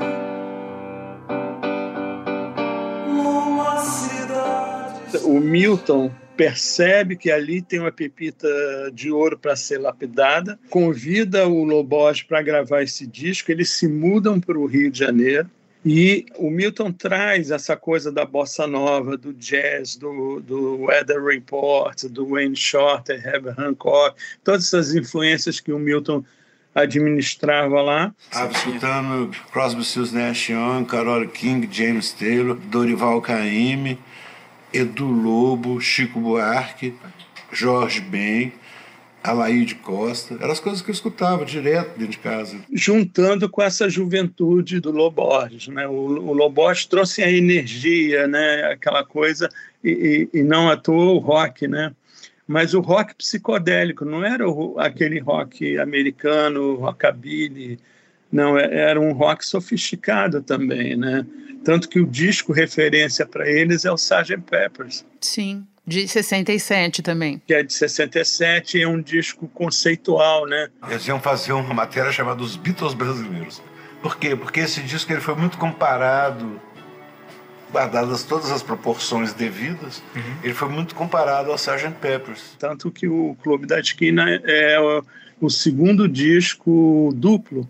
numa 3.07 3.79
cidade. 3.79 5.17
O 5.25 5.41
Milton 5.41 6.11
percebe 6.37 7.17
que 7.17 7.31
ali 7.31 7.63
tem 7.63 7.81
uma 7.81 7.93
pepita 7.93 8.49
de 8.93 9.11
ouro 9.11 9.39
para 9.39 9.57
ser 9.57 9.79
lapidada, 9.79 10.59
convida 10.71 11.49
o 11.49 11.65
Lobos 11.65 12.23
para 12.23 12.43
gravar 12.43 12.83
esse 12.83 13.07
disco, 13.07 13.51
eles 13.51 13.71
se 13.71 13.89
mudam 13.89 14.41
para 14.41 14.59
o 14.59 14.67
Rio 14.67 14.91
de 14.91 14.99
Janeiro 14.99 15.49
e 15.85 16.25
o 16.37 16.51
Milton 16.51 16.91
traz 16.91 17.51
essa 17.51 17.77
coisa 17.77 18.11
da 18.11 18.25
bossa 18.25 18.67
nova, 18.67 19.19
do 19.19 19.35
jazz, 19.35 19.97
do, 19.97 20.41
do 20.41 20.85
Weather 20.85 21.23
Report, 21.23 22.05
do 22.05 22.31
Wayne 22.31 22.57
Shorter, 22.57 23.23
Herbie 23.23 23.55
Hancock, 23.59 24.17
todas 24.43 24.65
essas 24.65 24.95
influências 24.95 25.61
que 25.61 25.73
o 25.73 25.79
Milton 25.79 26.25
administrava 26.75 27.83
lá. 27.83 28.15
Estava 28.31 28.53
escutando 28.53 29.31
Crosby, 29.53 29.85
Stills, 29.85 30.13
Nash 30.13 30.49
Young, 30.49 30.87
Carole 30.87 31.29
King, 31.29 31.69
James 31.71 32.13
Taylor, 32.13 32.57
Dorival 32.57 33.21
Caymmi, 33.21 33.99
Edu 34.73 35.07
Lobo, 35.07 35.81
Chico 35.81 36.19
Buarque, 36.19 36.95
Jorge 37.53 38.01
Ben, 38.01 38.53
Alaide 39.25 39.77
Costa, 39.77 40.35
eram 40.35 40.53
as 40.53 40.61
coisas 40.61 40.83
que 40.83 40.91
eu 40.91 40.93
escutava 40.93 41.47
direto 41.47 41.99
dentro 41.99 42.13
de 42.13 42.19
casa. 42.19 42.59
Juntando 42.71 43.49
com 43.49 43.63
essa 43.63 43.89
juventude 43.89 44.81
do 44.81 44.91
Loborges, 44.91 45.69
né? 45.69 45.89
O, 45.89 45.93
o 45.93 46.33
Loborges 46.35 46.85
trouxe 46.85 47.23
a 47.23 47.31
energia, 47.31 48.29
né? 48.29 48.65
Aquela 48.65 49.03
coisa, 49.03 49.49
e, 49.83 50.29
e, 50.35 50.41
e 50.41 50.43
não 50.43 50.69
à 50.69 50.77
toa 50.77 51.15
o 51.15 51.19
rock, 51.19 51.67
né? 51.67 51.95
Mas 52.47 52.75
o 52.75 52.81
rock 52.81 53.15
psicodélico, 53.15 54.05
não 54.05 54.23
era 54.23 54.47
o, 54.47 54.79
aquele 54.79 55.19
rock 55.19 55.79
americano, 55.79 56.75
rockabilly, 56.75 57.79
não, 58.31 58.59
é, 58.59 58.91
era 58.91 59.01
um 59.01 59.13
rock 59.15 59.47
sofisticado 59.47 60.43
também, 60.43 60.99
né? 60.99 61.25
Tanto 61.65 61.89
que 61.89 61.99
o 61.99 62.07
disco 62.07 62.53
referência 62.53 63.25
para 63.25 63.49
eles 63.49 63.87
é 63.87 63.91
o 63.91 63.95
Sgt. 63.95 64.37
Peppers. 64.43 65.03
Sim, 65.19 65.67
de 65.87 66.09
67 66.09 67.03
também. 67.03 67.41
Que 67.47 67.55
é 67.55 67.63
de 67.63 67.73
67 67.73 68.81
é 68.81 68.89
um 68.89 69.01
disco 69.01 69.47
conceitual, 69.49 70.47
né? 70.47 70.69
Eles 70.89 71.07
iam 71.07 71.21
fazer 71.21 71.53
uma 71.53 71.75
matéria 71.75 72.11
chamada 72.11 72.43
Os 72.43 72.57
Beatles 72.57 72.95
Brasileiros. 72.95 73.63
Por 74.03 74.17
quê? 74.17 74.35
Porque 74.35 74.61
esse 74.61 74.83
disco 74.83 75.13
ele 75.13 75.21
foi 75.21 75.35
muito 75.35 75.59
comparado, 75.59 76.61
guardadas 77.71 78.23
todas 78.23 78.51
as 78.51 78.63
proporções 78.63 79.33
devidas, 79.33 80.03
uhum. 80.15 80.37
ele 80.43 80.55
foi 80.55 80.69
muito 80.69 80.95
comparado 80.95 81.51
ao 81.51 81.57
Sgt. 81.57 81.91
Peppers. 82.01 82.55
Tanto 82.59 82.91
que 82.91 83.09
o 83.09 83.37
Clube 83.43 83.67
da 83.67 83.81
Esquina 83.81 84.41
é 84.45 84.79
o, 84.79 85.05
o 85.41 85.51
segundo 85.51 86.09
disco 86.09 87.13
duplo 87.15 87.69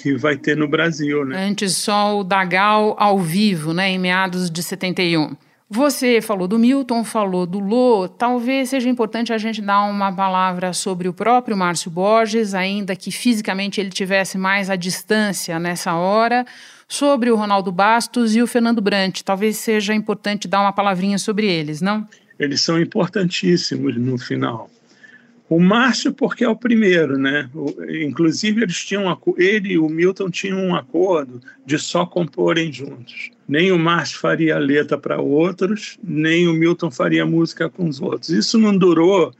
que 0.00 0.16
vai 0.16 0.36
ter 0.36 0.56
no 0.56 0.68
Brasil, 0.68 1.24
né? 1.24 1.44
Antes 1.44 1.76
só 1.76 2.18
o 2.18 2.24
Dagal 2.24 2.94
ao 2.98 3.18
vivo, 3.18 3.74
né, 3.74 3.90
em 3.90 3.98
meados 3.98 4.48
de 4.48 4.62
71. 4.62 5.36
Você 5.70 6.22
falou 6.22 6.48
do 6.48 6.58
Milton, 6.58 7.04
falou 7.04 7.44
do 7.44 7.58
Lô. 7.58 8.08
Talvez 8.08 8.70
seja 8.70 8.88
importante 8.88 9.34
a 9.34 9.38
gente 9.38 9.60
dar 9.60 9.82
uma 9.82 10.10
palavra 10.10 10.72
sobre 10.72 11.08
o 11.08 11.12
próprio 11.12 11.54
Márcio 11.54 11.90
Borges, 11.90 12.54
ainda 12.54 12.96
que 12.96 13.10
fisicamente 13.10 13.78
ele 13.78 13.90
tivesse 13.90 14.38
mais 14.38 14.70
à 14.70 14.76
distância 14.76 15.58
nessa 15.58 15.92
hora, 15.94 16.46
sobre 16.88 17.30
o 17.30 17.36
Ronaldo 17.36 17.70
Bastos 17.70 18.34
e 18.34 18.40
o 18.40 18.46
Fernando 18.46 18.80
Brant. 18.80 19.20
Talvez 19.20 19.58
seja 19.58 19.94
importante 19.94 20.48
dar 20.48 20.62
uma 20.62 20.72
palavrinha 20.72 21.18
sobre 21.18 21.46
eles, 21.46 21.82
não? 21.82 22.08
Eles 22.38 22.62
são 22.62 22.80
importantíssimos 22.80 23.94
no 23.98 24.16
final. 24.16 24.70
O 25.48 25.58
Márcio, 25.58 26.12
porque 26.12 26.44
é 26.44 26.48
o 26.48 26.56
primeiro, 26.56 27.16
né? 27.18 27.48
O, 27.54 27.74
inclusive, 27.90 28.62
eles 28.62 28.84
tinham 28.84 29.16
ele 29.38 29.72
e 29.72 29.78
o 29.78 29.88
Milton 29.88 30.28
tinham 30.28 30.58
um 30.62 30.76
acordo 30.76 31.40
de 31.64 31.78
só 31.78 32.04
comporem 32.04 32.70
juntos. 32.70 33.30
Nem 33.48 33.72
o 33.72 33.78
Márcio 33.78 34.18
faria 34.18 34.58
letra 34.58 34.98
para 34.98 35.20
outros, 35.20 35.98
nem 36.04 36.46
o 36.46 36.52
Milton 36.52 36.90
faria 36.90 37.24
música 37.24 37.70
com 37.70 37.88
os 37.88 37.98
outros. 37.98 38.28
Isso 38.28 38.58
não 38.58 38.76
durou, 38.76 39.32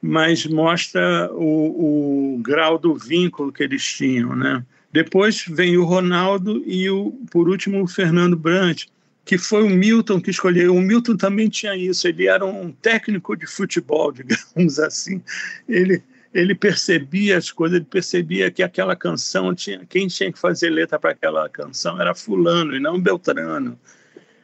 mas 0.00 0.46
mostra 0.46 1.28
o, 1.32 2.36
o 2.36 2.38
grau 2.38 2.78
do 2.78 2.94
vínculo 2.94 3.52
que 3.52 3.64
eles 3.64 3.82
tinham, 3.84 4.36
né? 4.36 4.64
Depois 4.92 5.44
vem 5.48 5.76
o 5.76 5.84
Ronaldo 5.84 6.62
e, 6.64 6.88
o, 6.88 7.12
por 7.30 7.48
último, 7.48 7.82
o 7.82 7.88
Fernando 7.88 8.36
Brant 8.36 8.84
que 9.28 9.36
foi 9.36 9.62
o 9.62 9.68
Milton 9.68 10.22
que 10.22 10.30
escolheu. 10.30 10.74
O 10.74 10.80
Milton 10.80 11.14
também 11.14 11.50
tinha 11.50 11.76
isso, 11.76 12.08
ele 12.08 12.26
era 12.26 12.46
um 12.46 12.72
técnico 12.72 13.36
de 13.36 13.46
futebol, 13.46 14.10
digamos 14.10 14.78
assim. 14.78 15.22
Ele, 15.68 16.02
ele 16.32 16.54
percebia 16.54 17.36
as 17.36 17.50
coisas, 17.50 17.76
ele 17.76 17.84
percebia 17.84 18.50
que 18.50 18.62
aquela 18.62 18.96
canção, 18.96 19.54
tinha, 19.54 19.84
quem 19.86 20.06
tinha 20.06 20.32
que 20.32 20.38
fazer 20.38 20.70
letra 20.70 20.98
para 20.98 21.10
aquela 21.10 21.46
canção 21.50 22.00
era 22.00 22.14
Fulano 22.14 22.74
e 22.74 22.80
não 22.80 22.98
Beltrano. 22.98 23.78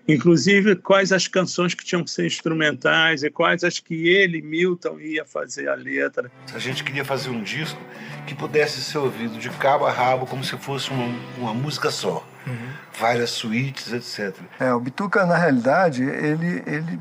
Inclusive, 0.07 0.77
quais 0.77 1.13
as 1.13 1.27
canções 1.27 1.75
que 1.75 1.85
tinham 1.85 2.05
que 2.05 2.11
ser 2.11 2.27
instrumentais 2.27 3.23
e 3.23 3.31
quais 3.31 3.65
as 3.65 3.79
que 3.81 4.09
ele, 4.09 4.43
Milton, 4.43 5.01
ia 5.01 5.25
fazer 5.25 5.69
a 5.69 5.75
letra. 5.75 6.31
A 6.55 6.59
gente 6.59 6.85
queria 6.85 7.05
fazer 7.05 7.31
um 7.31 7.43
disco 7.43 7.81
que 8.27 8.35
pudesse 8.35 8.83
ser 8.83 8.99
ouvido 8.99 9.39
de 9.39 9.49
cabo 9.51 9.87
a 9.87 9.93
rabo, 9.93 10.27
como 10.27 10.45
se 10.45 10.57
fosse 10.59 10.91
uma, 10.91 11.15
uma 11.39 11.55
música 11.55 11.91
só 11.91 12.27
uhum. 12.47 12.69
várias 12.99 13.31
suítes, 13.31 13.93
etc. 13.93 14.37
É, 14.59 14.73
o 14.73 14.81
Bituca, 14.81 15.25
na 15.27 15.37
realidade, 15.37 16.03
ele, 16.03 16.63
ele. 16.67 17.01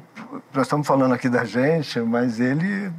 Nós 0.53 0.63
estamos 0.63 0.87
falando 0.87 1.13
aqui 1.13 1.29
da 1.29 1.43
gente, 1.43 1.99
mas 1.99 2.39
ele 2.39 2.91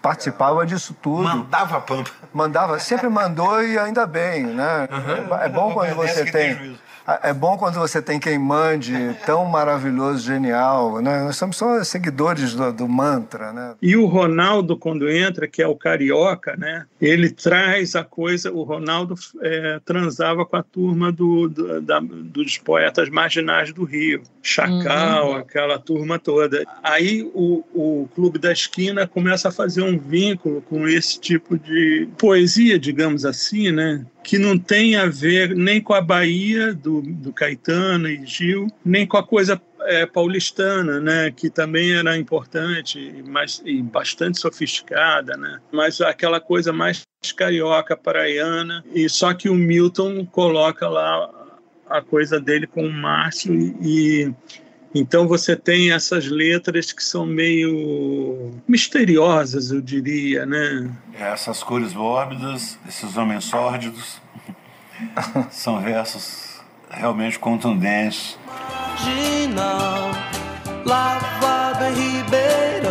participava 0.00 0.64
disso 0.64 0.94
tudo. 1.00 1.24
Mandava 1.24 1.76
a 1.76 1.80
pampa. 1.80 2.10
Mandava, 2.32 2.78
sempre 2.78 3.08
mandou 3.08 3.62
e 3.62 3.78
ainda 3.78 4.06
bem, 4.06 4.44
né? 4.44 4.88
Uhum. 4.90 5.36
É 5.36 5.48
bom 5.48 5.74
quando 5.74 5.94
você 5.94 6.24
tem. 6.24 6.78
Ah, 7.06 7.20
é 7.24 7.32
bom 7.32 7.56
quando 7.56 7.74
você 7.74 8.00
tem 8.00 8.20
quem 8.20 8.38
mande 8.38 8.94
tão 9.26 9.44
maravilhoso, 9.46 10.24
genial. 10.24 11.00
Né? 11.00 11.24
Nós 11.24 11.36
somos 11.36 11.56
só 11.56 11.82
seguidores 11.82 12.54
do, 12.54 12.72
do, 12.72 12.88
mantra. 12.88 13.52
Né? 13.52 13.74
E 13.80 13.96
o 13.96 14.06
Ronaldo, 14.06 14.76
quando 14.76 15.10
entra, 15.10 15.48
que 15.48 15.62
é 15.62 15.66
o 15.66 15.76
carioca, 15.76 16.56
né? 16.56 16.86
ele 17.00 17.30
traz 17.30 17.94
a 17.94 18.04
coisa. 18.04 18.52
O 18.52 18.62
Ronaldo 18.62 19.14
é, 19.42 19.80
transava 19.84 20.44
com 20.44 20.56
a 20.56 20.62
turma 20.62 21.10
do, 21.10 21.48
do, 21.48 21.80
da, 21.80 22.00
dos 22.00 22.58
poetas 22.58 23.08
marginais 23.08 23.72
do 23.72 23.84
Rio, 23.84 24.22
Chacal, 24.42 25.30
uhum. 25.30 25.36
aquela 25.36 25.78
turma 25.78 26.18
toda. 26.18 26.64
Aí 26.82 27.22
o, 27.34 27.64
o 27.74 28.08
Clube 28.14 28.38
da 28.38 28.52
Esquina 28.52 29.06
começa 29.06 29.48
a 29.48 29.52
fazer 29.52 29.82
um 29.82 29.98
vínculo 29.98 30.62
com 30.62 30.86
esse 30.86 31.18
tipo 31.18 31.58
de 31.58 32.08
poesia, 32.18 32.78
digamos 32.78 33.24
assim, 33.24 33.70
né? 33.70 34.04
Que 34.22 34.38
não 34.38 34.58
tem 34.58 34.96
a 34.96 35.06
ver 35.06 35.54
nem 35.54 35.80
com 35.80 35.94
a 35.94 36.00
Bahia 36.00 36.74
do, 36.74 37.00
do 37.02 37.32
Caetano 37.32 38.08
e 38.08 38.24
Gil, 38.26 38.66
nem 38.84 39.06
com 39.06 39.16
a 39.16 39.22
coisa 39.22 39.60
é, 39.82 40.04
paulistana, 40.06 41.00
né, 41.00 41.30
que 41.30 41.48
também 41.48 41.94
era 41.94 42.16
importante 42.16 43.22
mas, 43.26 43.62
e 43.64 43.82
bastante 43.82 44.38
sofisticada, 44.38 45.36
né, 45.36 45.60
mas 45.72 46.00
aquela 46.00 46.40
coisa 46.40 46.72
mais 46.72 47.02
carioca, 47.36 47.96
paraiana, 47.96 48.84
e 48.94 49.08
só 49.08 49.34
que 49.34 49.48
o 49.48 49.54
Milton 49.54 50.24
coloca 50.26 50.88
lá 50.88 51.30
a 51.88 52.00
coisa 52.00 52.40
dele 52.40 52.66
com 52.66 52.86
o 52.86 52.92
Márcio 52.92 53.54
e, 53.54 53.74
e 53.82 54.34
então 54.94 55.28
você 55.28 55.54
tem 55.54 55.92
essas 55.92 56.26
letras 56.26 56.92
que 56.92 57.02
são 57.02 57.24
meio 57.24 58.50
misteriosas, 58.66 59.70
eu 59.70 59.80
diria, 59.80 60.44
né? 60.44 60.90
Essas 61.14 61.62
cores 61.62 61.94
mórbidas, 61.94 62.76
esses 62.88 63.16
homens 63.16 63.44
sórdidos, 63.44 64.20
são 65.50 65.80
versos 65.80 66.60
realmente 66.90 67.38
contundentes. 67.38 68.36
Marginal, 68.46 70.10
lavado 70.84 71.84
em 71.84 71.94
Ribeirão, 71.94 72.90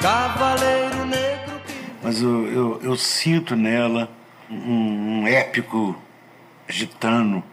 cavaleiro 0.00 1.04
negro. 1.04 1.60
Mas 2.02 2.22
eu, 2.22 2.46
eu, 2.46 2.80
eu 2.82 2.96
sinto 2.96 3.54
nela 3.54 4.08
um, 4.50 5.20
um 5.20 5.26
épico 5.26 5.94
gitano 6.66 7.44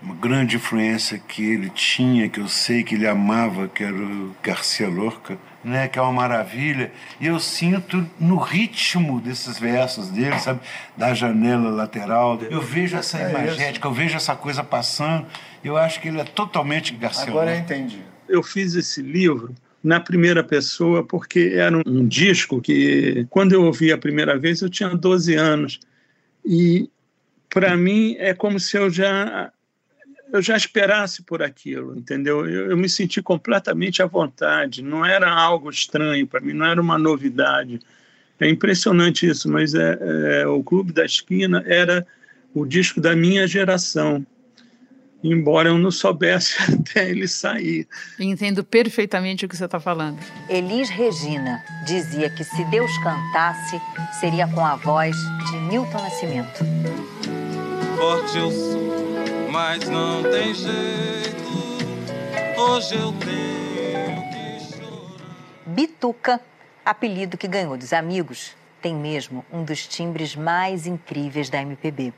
uma 0.00 0.14
grande 0.14 0.56
influência 0.56 1.18
que 1.18 1.42
ele 1.42 1.70
tinha, 1.70 2.28
que 2.28 2.40
eu 2.40 2.48
sei 2.48 2.82
que 2.82 2.94
ele 2.94 3.06
amava, 3.06 3.68
que 3.68 3.82
era 3.82 3.96
o 3.96 4.34
Garcia 4.42 4.88
Lorca, 4.88 5.38
né, 5.62 5.88
que 5.88 5.98
é 5.98 6.02
uma 6.02 6.12
maravilha. 6.12 6.92
E 7.20 7.26
eu 7.26 7.38
sinto 7.40 8.06
no 8.18 8.36
ritmo 8.36 9.20
desses 9.20 9.58
versos 9.58 10.08
dele, 10.08 10.38
sabe, 10.38 10.60
da 10.96 11.12
janela 11.14 11.70
lateral, 11.70 12.38
eu 12.48 12.60
vejo 12.60 12.96
essa 12.96 13.18
é 13.18 13.30
imagética, 13.30 13.88
eu 13.88 13.92
vejo 13.92 14.16
essa 14.16 14.36
coisa 14.36 14.62
passando. 14.62 15.26
Eu 15.62 15.76
acho 15.76 16.00
que 16.00 16.08
ele 16.08 16.20
é 16.20 16.24
totalmente 16.24 16.94
Garcia 16.94 17.28
Agora 17.28 17.50
Lorca. 17.50 17.74
eu 17.74 17.78
entendi. 17.78 18.02
Eu 18.28 18.42
fiz 18.42 18.74
esse 18.74 19.02
livro 19.02 19.54
na 19.82 19.98
primeira 19.98 20.44
pessoa 20.44 21.02
porque 21.04 21.52
era 21.54 21.76
um, 21.76 21.82
um 21.86 22.06
disco 22.06 22.60
que, 22.60 23.26
quando 23.30 23.52
eu 23.52 23.64
ouvi 23.64 23.92
a 23.92 23.98
primeira 23.98 24.38
vez, 24.38 24.60
eu 24.60 24.68
tinha 24.68 24.90
12 24.90 25.34
anos. 25.34 25.80
E 26.44 26.88
para 27.48 27.76
mim 27.76 28.14
é 28.18 28.32
como 28.34 28.60
se 28.60 28.76
eu 28.76 28.90
já 28.90 29.50
eu 30.32 30.42
já 30.42 30.56
esperasse 30.56 31.22
por 31.22 31.42
aquilo, 31.42 31.96
entendeu? 31.96 32.46
Eu, 32.46 32.70
eu, 32.70 32.76
me 32.76 32.88
senti 32.88 33.22
completamente 33.22 34.02
à 34.02 34.06
vontade, 34.06 34.82
não 34.82 35.04
era 35.04 35.30
algo 35.30 35.70
estranho 35.70 36.26
para 36.26 36.40
mim, 36.40 36.52
não 36.52 36.66
era 36.66 36.80
uma 36.80 36.98
novidade. 36.98 37.80
É 38.38 38.48
impressionante 38.48 39.26
isso, 39.26 39.50
mas 39.50 39.74
é, 39.74 39.98
é, 40.00 40.46
o 40.46 40.62
Clube 40.62 40.92
da 40.92 41.04
Esquina 41.04 41.62
era 41.66 42.06
o 42.54 42.64
disco 42.64 43.00
da 43.00 43.16
minha 43.16 43.46
geração, 43.46 44.24
embora 45.24 45.70
eu 45.70 45.78
não 45.78 45.90
soubesse 45.90 46.56
até 46.72 47.10
ele 47.10 47.26
sair. 47.26 47.88
Entendo 48.18 48.62
perfeitamente 48.62 49.44
o 49.44 49.48
que 49.48 49.56
você 49.56 49.64
está 49.64 49.80
falando. 49.80 50.18
Elis 50.48 50.88
Regina 50.90 51.62
dizia 51.86 52.30
que 52.30 52.44
se 52.44 52.64
Deus 52.66 52.90
cantasse, 52.98 53.80
seria 54.20 54.46
com 54.46 54.64
a 54.64 54.76
voz 54.76 55.16
de 55.50 55.56
Milton 55.68 56.00
Nascimento. 56.00 56.64
Forte 57.96 58.38
eu 58.38 58.50
sou 58.52 58.87
mas 59.50 59.88
não 59.88 60.22
tem 60.22 60.54
jeito. 60.54 61.48
Hoje 62.56 62.94
eu 62.94 63.12
tenho 63.12 64.30
que 64.30 64.76
chorar. 64.76 65.66
Bituca, 65.66 66.40
apelido 66.84 67.38
que 67.38 67.48
ganhou 67.48 67.76
dos 67.76 67.92
amigos, 67.92 68.54
tem 68.82 68.94
mesmo 68.94 69.44
um 69.52 69.64
dos 69.64 69.86
timbres 69.86 70.36
mais 70.36 70.86
incríveis 70.86 71.48
da 71.48 71.60
MPB. 71.62 72.12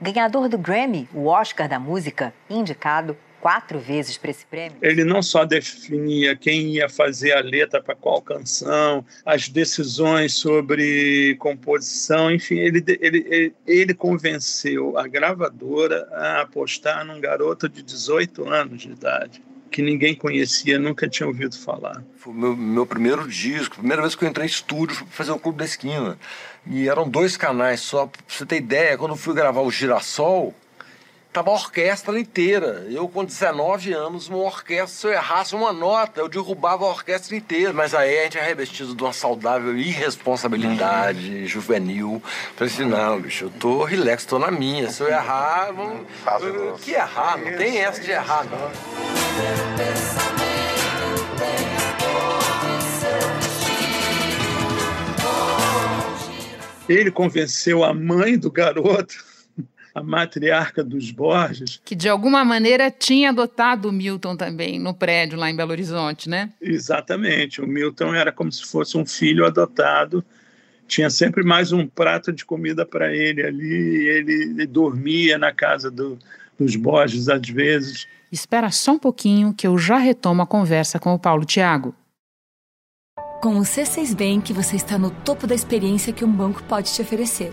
Ganhador 0.00 0.48
do 0.48 0.58
Grammy, 0.58 1.08
o 1.12 1.26
Oscar 1.26 1.68
da 1.68 1.78
música, 1.78 2.32
indicado 2.48 3.16
quatro 3.40 3.78
vezes 3.78 4.16
para 4.16 4.30
esse 4.30 4.44
prêmio? 4.46 4.78
Ele 4.82 5.04
não 5.04 5.22
só 5.22 5.44
definia 5.44 6.36
quem 6.36 6.74
ia 6.74 6.88
fazer 6.88 7.32
a 7.32 7.40
letra 7.40 7.82
para 7.82 7.94
qual 7.94 8.20
canção, 8.20 9.04
as 9.24 9.48
decisões 9.48 10.34
sobre 10.34 11.36
composição, 11.36 12.30
enfim, 12.30 12.58
ele, 12.58 12.84
ele, 13.00 13.26
ele, 13.28 13.54
ele 13.66 13.94
convenceu 13.94 14.98
a 14.98 15.06
gravadora 15.08 16.06
a 16.12 16.42
apostar 16.42 17.04
num 17.04 17.20
garoto 17.20 17.68
de 17.68 17.82
18 17.82 18.48
anos 18.48 18.82
de 18.82 18.90
idade 18.90 19.42
que 19.70 19.80
ninguém 19.80 20.14
conhecia, 20.14 20.78
nunca 20.78 21.08
tinha 21.08 21.26
ouvido 21.26 21.56
falar. 21.56 22.02
Foi 22.16 22.32
o 22.32 22.36
meu, 22.36 22.56
meu 22.56 22.84
primeiro 22.84 23.26
disco, 23.28 23.76
primeira 23.76 24.02
vez 24.02 24.14
que 24.14 24.24
eu 24.24 24.28
entrei 24.28 24.46
em 24.46 24.50
estúdio 24.50 24.96
foi 24.96 25.06
fazer 25.06 25.30
o 25.30 25.38
Clube 25.38 25.58
da 25.58 25.64
Esquina. 25.64 26.18
E 26.66 26.88
eram 26.88 27.08
dois 27.08 27.36
canais 27.36 27.80
só, 27.80 28.06
pra 28.06 28.20
você 28.26 28.44
ter 28.44 28.56
ideia, 28.56 28.98
quando 28.98 29.12
eu 29.12 29.16
fui 29.16 29.32
gravar 29.32 29.60
o 29.60 29.70
Girassol, 29.70 30.52
Tava 31.32 31.50
a 31.50 31.54
orquestra 31.54 32.18
inteira. 32.18 32.84
Eu, 32.90 33.08
com 33.08 33.24
19 33.24 33.92
anos, 33.92 34.28
uma 34.28 34.38
orquestra, 34.38 34.88
se 34.88 35.06
eu 35.06 35.12
errasse 35.12 35.54
uma 35.54 35.72
nota, 35.72 36.20
eu 36.20 36.28
derrubava 36.28 36.84
a 36.84 36.88
orquestra 36.88 37.36
inteira. 37.36 37.72
Mas 37.72 37.94
aí 37.94 38.18
a 38.18 38.22
gente 38.24 38.36
é 38.38 38.42
revestido 38.42 38.96
de 38.96 39.02
uma 39.04 39.12
saudável 39.12 39.76
irresponsabilidade 39.76 41.42
uhum. 41.42 41.46
juvenil. 41.46 42.20
Falei 42.56 42.72
assim: 42.72 42.84
não, 42.84 43.20
bicho, 43.20 43.44
eu 43.44 43.50
tô 43.50 43.84
relax, 43.84 44.24
tô 44.24 44.40
na 44.40 44.50
minha. 44.50 44.90
Se 44.90 45.02
eu 45.02 45.08
errar, 45.08 45.70
vamos. 45.70 46.04
Eu, 46.42 46.74
que 46.74 46.92
errar? 46.92 47.38
Não 47.38 47.56
tem 47.56 47.78
essa 47.78 48.00
de 48.00 48.10
errar, 48.10 48.44
não. 48.46 48.70
Ele 56.88 57.12
convenceu 57.12 57.84
a 57.84 57.94
mãe 57.94 58.36
do 58.36 58.50
garoto 58.50 59.29
a 59.94 60.02
matriarca 60.02 60.82
dos 60.84 61.10
Borges. 61.10 61.80
Que 61.84 61.94
de 61.94 62.08
alguma 62.08 62.44
maneira 62.44 62.90
tinha 62.90 63.30
adotado 63.30 63.88
o 63.88 63.92
Milton 63.92 64.36
também 64.36 64.78
no 64.78 64.94
prédio 64.94 65.38
lá 65.38 65.50
em 65.50 65.56
Belo 65.56 65.72
Horizonte, 65.72 66.28
né? 66.28 66.50
Exatamente. 66.60 67.60
O 67.60 67.66
Milton 67.66 68.14
era 68.14 68.32
como 68.32 68.50
se 68.50 68.64
fosse 68.64 68.96
um 68.96 69.04
filho 69.04 69.44
adotado. 69.44 70.24
Tinha 70.86 71.10
sempre 71.10 71.42
mais 71.44 71.72
um 71.72 71.86
prato 71.86 72.32
de 72.32 72.44
comida 72.44 72.84
para 72.86 73.14
ele 73.14 73.42
ali. 73.42 74.08
Ele, 74.08 74.32
ele, 74.32 74.66
dormia 74.66 75.38
na 75.38 75.52
casa 75.52 75.90
do, 75.90 76.18
dos 76.58 76.76
Borges 76.76 77.28
às 77.28 77.48
vezes. 77.48 78.06
Espera 78.30 78.70
só 78.70 78.92
um 78.92 78.98
pouquinho 78.98 79.52
que 79.52 79.66
eu 79.66 79.76
já 79.76 79.98
retomo 79.98 80.42
a 80.42 80.46
conversa 80.46 80.98
com 80.98 81.14
o 81.14 81.18
Paulo 81.18 81.44
Tiago. 81.44 81.94
Com 83.42 83.56
o 83.56 83.62
C6 83.62 84.14
Bank, 84.14 84.52
você 84.52 84.76
está 84.76 84.98
no 84.98 85.10
topo 85.10 85.46
da 85.46 85.54
experiência 85.54 86.12
que 86.12 86.24
um 86.24 86.30
banco 86.30 86.62
pode 86.64 86.92
te 86.92 87.00
oferecer 87.00 87.52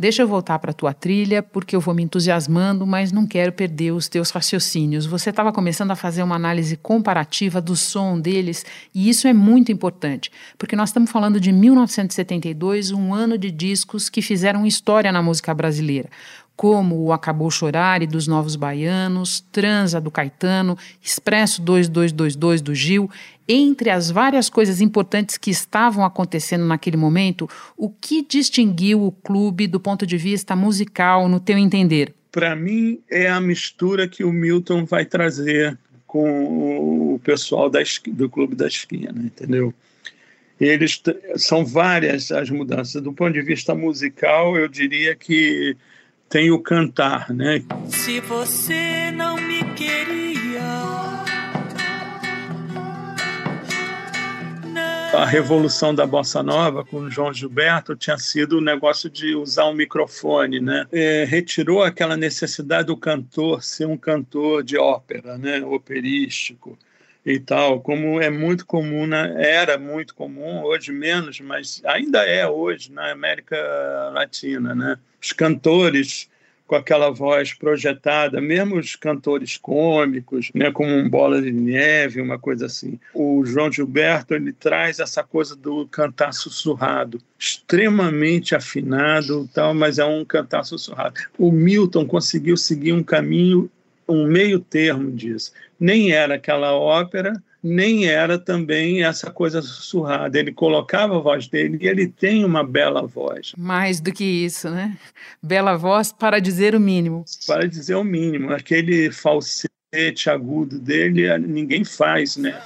Deixa 0.00 0.22
eu 0.22 0.28
voltar 0.28 0.58
para 0.58 0.70
a 0.70 0.72
tua 0.72 0.94
trilha, 0.94 1.42
porque 1.42 1.76
eu 1.76 1.80
vou 1.80 1.92
me 1.92 2.02
entusiasmando, 2.02 2.86
mas 2.86 3.12
não 3.12 3.26
quero 3.26 3.52
perder 3.52 3.92
os 3.92 4.08
teus 4.08 4.30
raciocínios. 4.30 5.04
Você 5.04 5.28
estava 5.28 5.52
começando 5.52 5.90
a 5.90 5.94
fazer 5.94 6.22
uma 6.22 6.36
análise 6.36 6.74
comparativa 6.74 7.60
do 7.60 7.76
som 7.76 8.18
deles, 8.18 8.64
e 8.94 9.10
isso 9.10 9.28
é 9.28 9.34
muito 9.34 9.70
importante, 9.70 10.32
porque 10.56 10.74
nós 10.74 10.88
estamos 10.88 11.10
falando 11.10 11.38
de 11.38 11.52
1972, 11.52 12.92
um 12.92 13.12
ano 13.12 13.36
de 13.36 13.50
discos 13.50 14.08
que 14.08 14.22
fizeram 14.22 14.64
história 14.64 15.12
na 15.12 15.20
música 15.20 15.52
brasileira 15.52 16.08
como 16.60 17.04
o 17.04 17.10
Acabou 17.10 17.50
Chorar 17.50 18.02
e 18.02 18.06
dos 18.06 18.26
Novos 18.26 18.54
Baianos, 18.54 19.40
Transa 19.50 19.98
do 19.98 20.10
Caetano, 20.10 20.76
Expresso 21.00 21.62
2222 21.62 22.60
do 22.60 22.74
Gil, 22.74 23.10
entre 23.48 23.88
as 23.88 24.10
várias 24.10 24.50
coisas 24.50 24.82
importantes 24.82 25.38
que 25.38 25.50
estavam 25.50 26.04
acontecendo 26.04 26.66
naquele 26.66 26.98
momento, 26.98 27.48
o 27.78 27.88
que 27.88 28.22
distinguiu 28.22 29.02
o 29.02 29.10
clube 29.10 29.66
do 29.66 29.80
ponto 29.80 30.06
de 30.06 30.18
vista 30.18 30.54
musical, 30.54 31.30
no 31.30 31.40
teu 31.40 31.56
entender? 31.56 32.12
Para 32.30 32.54
mim, 32.54 33.00
é 33.10 33.30
a 33.30 33.40
mistura 33.40 34.06
que 34.06 34.22
o 34.22 34.30
Milton 34.30 34.84
vai 34.84 35.06
trazer 35.06 35.78
com 36.06 37.14
o 37.14 37.18
pessoal 37.20 37.70
da, 37.70 37.78
do 38.08 38.28
Clube 38.28 38.54
da 38.54 38.66
Esquina, 38.66 39.14
entendeu? 39.16 39.72
Eles 40.60 41.02
são 41.36 41.64
várias 41.64 42.30
as 42.30 42.50
mudanças. 42.50 43.00
Do 43.00 43.14
ponto 43.14 43.32
de 43.32 43.40
vista 43.40 43.74
musical, 43.74 44.58
eu 44.58 44.68
diria 44.68 45.16
que 45.16 45.74
tem 46.30 46.52
o 46.52 46.60
cantar, 46.60 47.34
né? 47.34 47.60
Se 47.88 48.20
você 48.20 49.10
não 49.10 49.36
me 49.36 49.64
queria. 49.74 50.30
A 55.12 55.26
revolução 55.26 55.92
da 55.92 56.06
bossa 56.06 56.40
nova 56.40 56.84
com 56.84 57.10
João 57.10 57.34
Gilberto 57.34 57.96
tinha 57.96 58.16
sido 58.16 58.58
o 58.58 58.60
negócio 58.60 59.10
de 59.10 59.34
usar 59.34 59.66
um 59.66 59.74
microfone, 59.74 60.60
né? 60.60 60.86
É, 60.92 61.24
retirou 61.24 61.82
aquela 61.82 62.16
necessidade 62.16 62.86
do 62.86 62.96
cantor 62.96 63.60
ser 63.60 63.86
um 63.86 63.96
cantor 63.96 64.62
de 64.62 64.78
ópera, 64.78 65.36
né? 65.36 65.64
Operístico 65.64 66.78
e 67.24 67.38
tal, 67.38 67.80
como 67.80 68.20
é 68.20 68.30
muito 68.30 68.64
comum, 68.64 69.06
na, 69.06 69.26
era 69.40 69.78
muito 69.78 70.14
comum, 70.14 70.62
hoje 70.62 70.90
menos, 70.92 71.40
mas 71.40 71.82
ainda 71.84 72.24
é 72.24 72.46
hoje 72.46 72.90
na 72.90 73.10
América 73.10 73.56
Latina, 74.12 74.74
né? 74.74 74.98
os 75.20 75.32
cantores 75.32 76.28
com 76.70 76.76
aquela 76.76 77.10
voz 77.10 77.52
projetada, 77.52 78.40
mesmo 78.40 78.76
os 78.76 78.94
cantores 78.94 79.56
cômicos, 79.56 80.52
né, 80.54 80.70
como 80.70 80.94
um 80.94 81.10
Bola 81.10 81.42
de 81.42 81.50
Neve, 81.50 82.20
uma 82.20 82.38
coisa 82.38 82.66
assim. 82.66 82.96
O 83.12 83.44
João 83.44 83.72
Gilberto 83.72 84.36
ele 84.36 84.52
traz 84.52 85.00
essa 85.00 85.24
coisa 85.24 85.56
do 85.56 85.88
cantar 85.88 86.32
sussurrado, 86.32 87.20
extremamente 87.36 88.54
afinado, 88.54 89.50
tal, 89.52 89.74
mas 89.74 89.98
é 89.98 90.04
um 90.04 90.24
cantar 90.24 90.62
sussurrado. 90.62 91.20
O 91.36 91.50
Milton 91.50 92.06
conseguiu 92.06 92.56
seguir 92.56 92.92
um 92.92 93.02
caminho, 93.02 93.68
um 94.10 94.26
meio 94.26 94.58
termo 94.58 95.10
disso. 95.10 95.52
Nem 95.78 96.12
era 96.12 96.34
aquela 96.34 96.74
ópera, 96.74 97.32
nem 97.62 98.06
era 98.06 98.38
também 98.38 99.04
essa 99.04 99.30
coisa 99.30 99.60
sussurrada. 99.62 100.38
Ele 100.38 100.52
colocava 100.52 101.16
a 101.16 101.20
voz 101.20 101.46
dele 101.46 101.78
e 101.80 101.88
ele 101.88 102.08
tem 102.08 102.44
uma 102.44 102.64
bela 102.64 103.06
voz. 103.06 103.52
Mais 103.56 104.00
do 104.00 104.12
que 104.12 104.24
isso, 104.24 104.70
né? 104.70 104.96
Bela 105.42 105.76
voz 105.76 106.12
para 106.12 106.40
dizer 106.40 106.74
o 106.74 106.80
mínimo. 106.80 107.24
Para 107.46 107.66
dizer 107.68 107.94
o 107.94 108.04
mínimo. 108.04 108.52
Aquele 108.52 109.10
falsete 109.10 110.28
agudo 110.28 110.78
dele, 110.78 111.36
ninguém 111.38 111.84
faz, 111.84 112.36
né? 112.36 112.60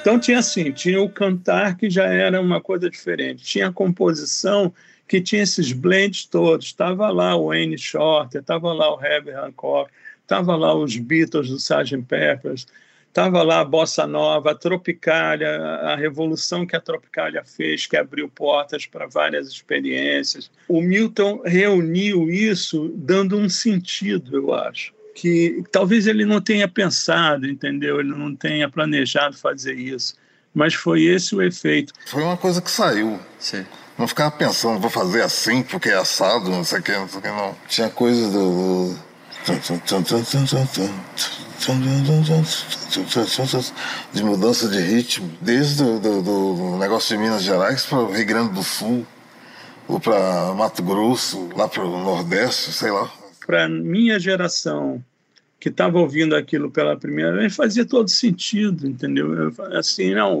Então 0.00 0.18
tinha 0.18 0.38
assim, 0.38 0.72
tinha 0.72 1.00
o 1.00 1.10
cantar 1.10 1.76
que 1.76 1.90
já 1.90 2.06
era 2.06 2.40
uma 2.40 2.58
coisa 2.58 2.88
diferente, 2.88 3.44
tinha 3.44 3.68
a 3.68 3.72
composição 3.72 4.72
que 5.10 5.20
tinha 5.20 5.42
esses 5.42 5.72
blends 5.72 6.24
todos. 6.24 6.66
Estava 6.66 7.10
lá 7.10 7.34
o 7.34 7.48
Wayne 7.48 7.76
Shorter, 7.76 8.40
estava 8.40 8.72
lá 8.72 8.94
o 8.94 9.04
Herbie 9.04 9.32
Hancock, 9.32 9.90
estava 10.22 10.54
lá 10.54 10.72
os 10.72 10.96
Beatles 10.96 11.48
do 11.48 11.56
Sgt. 11.56 12.00
Peppers, 12.02 12.64
estava 13.08 13.42
lá 13.42 13.58
a 13.58 13.64
Bossa 13.64 14.06
Nova, 14.06 14.52
a 14.52 14.54
Tropicália, 14.54 15.50
a 15.58 15.96
revolução 15.96 16.64
que 16.64 16.76
a 16.76 16.80
Tropicália 16.80 17.42
fez, 17.44 17.86
que 17.86 17.96
abriu 17.96 18.28
portas 18.28 18.86
para 18.86 19.08
várias 19.08 19.48
experiências. 19.48 20.48
O 20.68 20.80
Milton 20.80 21.42
reuniu 21.44 22.30
isso 22.30 22.92
dando 22.94 23.36
um 23.36 23.48
sentido, 23.48 24.36
eu 24.36 24.54
acho 24.54 24.94
que 25.12 25.64
talvez 25.72 26.06
ele 26.06 26.24
não 26.24 26.40
tenha 26.40 26.68
pensado, 26.68 27.48
entendeu? 27.48 27.98
Ele 27.98 28.14
não 28.14 28.34
tenha 28.34 28.70
planejado 28.70 29.36
fazer 29.36 29.74
isso, 29.74 30.14
mas 30.54 30.72
foi 30.72 31.02
esse 31.02 31.34
o 31.34 31.42
efeito. 31.42 31.92
Foi 32.06 32.22
uma 32.22 32.36
coisa 32.36 32.62
que 32.62 32.70
saiu. 32.70 33.18
Sim. 33.38 33.66
Não 34.00 34.08
ficava 34.08 34.30
pensando, 34.30 34.80
vou 34.80 34.88
fazer 34.88 35.20
assim 35.20 35.62
porque 35.62 35.90
é 35.90 35.94
assado, 35.94 36.48
não 36.48 36.64
sei 36.64 36.78
o 36.78 36.82
que, 36.82 36.92
não 36.92 37.06
sei 37.06 37.18
o 37.18 37.22
que, 37.22 37.28
não. 37.28 37.54
Tinha 37.68 37.90
coisa 37.90 38.30
do. 38.30 38.96
de 44.10 44.24
mudança 44.24 44.70
de 44.70 44.80
ritmo, 44.80 45.30
desde 45.42 45.84
do, 45.84 46.00
do, 46.00 46.22
do 46.22 46.76
negócio 46.78 47.14
de 47.14 47.22
Minas 47.22 47.42
Gerais 47.42 47.84
para 47.84 47.98
o 47.98 48.10
Rio 48.10 48.24
Grande 48.24 48.54
do 48.54 48.62
Sul, 48.62 49.06
ou 49.86 50.00
para 50.00 50.54
Mato 50.54 50.82
Grosso, 50.82 51.50
lá 51.54 51.68
para 51.68 51.84
o 51.84 52.02
Nordeste, 52.02 52.72
sei 52.72 52.90
lá. 52.90 53.06
Para 53.46 53.68
minha 53.68 54.18
geração, 54.18 55.04
que 55.60 55.68
estava 55.68 55.98
ouvindo 55.98 56.34
aquilo 56.34 56.70
pela 56.70 56.96
primeira 56.96 57.36
vez, 57.36 57.54
fazia 57.54 57.84
todo 57.84 58.08
sentido, 58.08 58.88
entendeu? 58.88 59.34
Eu, 59.34 59.54
assim, 59.76 60.14
não, 60.14 60.34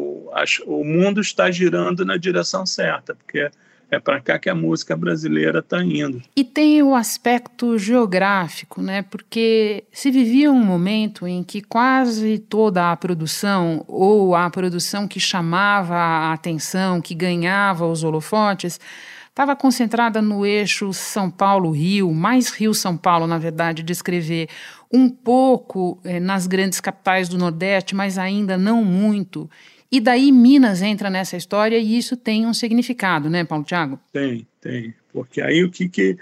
o 0.66 0.82
mundo 0.82 1.20
está 1.20 1.50
girando 1.50 2.06
na 2.06 2.16
direção 2.16 2.64
certa, 2.64 3.14
porque 3.14 3.50
é 3.90 3.98
para 3.98 4.20
cá 4.20 4.38
que 4.38 4.48
a 4.48 4.54
música 4.54 4.96
brasileira 4.96 5.58
está 5.58 5.82
indo. 5.84 6.22
E 6.34 6.42
tem 6.42 6.82
o 6.82 6.94
aspecto 6.94 7.76
geográfico, 7.76 8.80
né? 8.80 9.02
Porque 9.02 9.84
se 9.92 10.10
vivia 10.10 10.50
um 10.50 10.64
momento 10.64 11.26
em 11.26 11.42
que 11.42 11.60
quase 11.60 12.38
toda 12.38 12.90
a 12.90 12.96
produção, 12.96 13.84
ou 13.86 14.34
a 14.34 14.48
produção 14.48 15.06
que 15.06 15.20
chamava 15.20 15.96
a 15.96 16.32
atenção, 16.32 17.00
que 17.00 17.14
ganhava 17.14 17.84
os 17.84 18.02
holofotes, 18.02 18.80
estava 19.28 19.56
concentrada 19.56 20.22
no 20.22 20.46
eixo 20.46 20.92
São 20.92 21.30
Paulo-Rio, 21.30 22.12
mais 22.12 22.50
Rio-São 22.50 22.96
Paulo, 22.96 23.26
na 23.26 23.38
verdade, 23.38 23.82
de 23.82 23.92
escrever 23.92 24.48
um 24.92 25.08
pouco 25.08 26.00
eh, 26.04 26.18
nas 26.18 26.46
grandes 26.46 26.80
capitais 26.80 27.28
do 27.28 27.38
Nordeste, 27.38 27.94
mas 27.94 28.18
ainda 28.18 28.58
não 28.58 28.84
muito. 28.84 29.48
E 29.90 30.00
daí 30.00 30.30
Minas 30.30 30.82
entra 30.82 31.10
nessa 31.10 31.36
história 31.36 31.78
e 31.78 31.98
isso 31.98 32.16
tem 32.16 32.46
um 32.46 32.54
significado, 32.54 33.28
né, 33.28 33.44
Paulo 33.44 33.64
Tiago? 33.64 33.98
Tem, 34.12 34.46
tem. 34.60 34.94
Porque 35.12 35.40
aí 35.40 35.64
o 35.64 35.70
que, 35.70 35.88
que, 35.88 36.16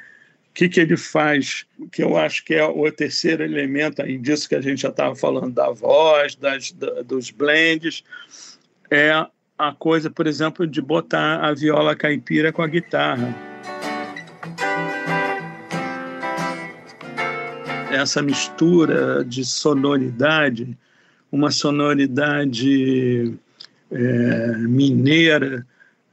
que, 0.55 0.69
que 0.69 0.81
ele 0.81 0.97
faz, 0.97 1.67
que 1.93 2.03
eu 2.03 2.17
acho 2.17 2.45
que 2.45 2.55
é 2.55 2.65
o 2.65 2.91
terceiro 2.91 3.43
elemento 3.43 4.03
aí 4.03 4.17
disso 4.17 4.49
que 4.49 4.55
a 4.55 4.61
gente 4.61 4.83
já 4.83 4.89
estava 4.89 5.15
falando, 5.15 5.53
da 5.53 5.71
voz, 5.71 6.35
das, 6.35 6.73
da, 6.73 7.03
dos 7.03 7.31
blends, 7.31 8.03
é 8.91 9.13
a 9.59 9.73
coisa, 9.73 10.09
por 10.11 10.27
exemplo, 10.27 10.67
de 10.67 10.81
botar 10.81 11.45
a 11.45 11.53
viola 11.53 11.95
caipira 11.95 12.53
com 12.53 12.63
a 12.63 12.67
guitarra. 12.67 13.48
Essa 17.99 18.23
mistura 18.23 19.25
de 19.25 19.45
sonoridade, 19.45 20.79
uma 21.33 21.51
sonoridade 21.51 23.37
é, 23.91 24.57
mineira 24.59 25.67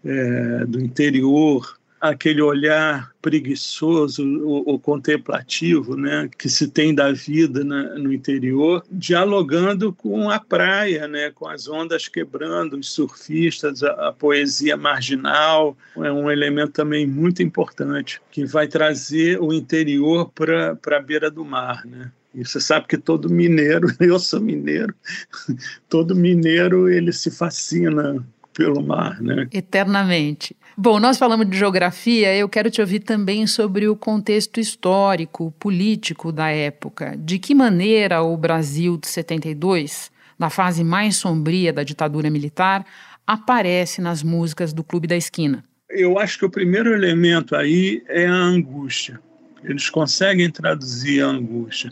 é, 0.04 0.66
do 0.66 0.80
interior, 0.80 1.78
aquele 2.10 2.42
olhar 2.42 3.12
preguiçoso 3.22 4.24
ou, 4.44 4.80
contemplativo 4.80 5.96
né, 5.96 6.30
que 6.38 6.48
se 6.48 6.68
tem 6.68 6.94
da 6.94 7.12
vida 7.12 7.64
na, 7.64 7.96
no 7.96 8.14
interior, 8.14 8.84
dialogando 8.92 9.92
com 9.92 10.30
a 10.30 10.40
praia, 10.40 11.08
né, 11.08 11.32
com 11.32 11.48
as 11.48 11.68
ondas 11.68 12.08
quebrando, 12.08 12.78
os 12.78 12.92
surfistas, 12.92 13.82
a, 13.82 14.10
a 14.10 14.14
poesia 14.14 14.78
marginal, 14.78 15.76
é 15.98 16.12
um 16.12 16.30
elemento 16.30 16.74
também 16.74 17.08
muito 17.08 17.42
importante, 17.42 18.22
que 18.30 18.46
vai 18.46 18.68
trazer 18.68 19.42
o 19.42 19.52
interior 19.52 20.32
para 20.32 20.78
a 20.98 21.00
beira 21.00 21.32
do 21.32 21.44
mar. 21.44 21.84
Né? 21.86 22.12
E 22.36 22.44
você 22.44 22.60
sabe 22.60 22.86
que 22.88 22.98
todo 22.98 23.30
mineiro, 23.30 23.88
eu 24.00 24.20
sou 24.20 24.42
mineiro, 24.42 24.94
todo 25.88 26.14
mineiro 26.14 26.90
ele 26.90 27.14
se 27.14 27.32
fascina 27.32 28.24
pelo 28.56 28.82
mar, 28.82 29.22
né? 29.22 29.48
Eternamente. 29.52 30.56
Bom, 30.78 31.00
nós 31.00 31.18
falamos 31.18 31.50
de 31.50 31.58
geografia, 31.58 32.36
eu 32.36 32.50
quero 32.50 32.72
te 32.72 32.82
ouvir 32.82 33.00
também 33.00 33.46
sobre 33.46 33.88
o 33.88 33.96
contexto 33.96 34.60
histórico, 34.60 35.54
político 35.60 36.32
da 36.32 36.50
época. 36.50 37.16
De 37.18 37.38
que 37.38 37.54
maneira 37.54 38.22
o 38.24 38.36
Brasil 38.36 38.98
de 38.98 39.08
72, 39.08 40.12
na 40.40 40.50
fase 40.50 40.84
mais 40.84 41.18
sombria 41.18 41.72
da 41.72 41.84
ditadura 41.84 42.30
militar, 42.30 42.86
aparece 43.28 44.02
nas 44.02 44.24
músicas 44.24 44.74
do 44.74 44.84
Clube 44.84 45.08
da 45.08 45.16
Esquina? 45.16 45.64
Eu 45.90 46.18
acho 46.18 46.40
que 46.40 46.46
o 46.46 46.50
primeiro 46.50 46.94
elemento 46.94 47.56
aí 47.56 48.04
é 48.08 48.26
a 48.26 48.34
angústia. 48.34 49.20
Eles 49.64 49.90
conseguem 49.90 50.50
traduzir 50.50 51.22
a 51.22 51.28
angústia. 51.28 51.92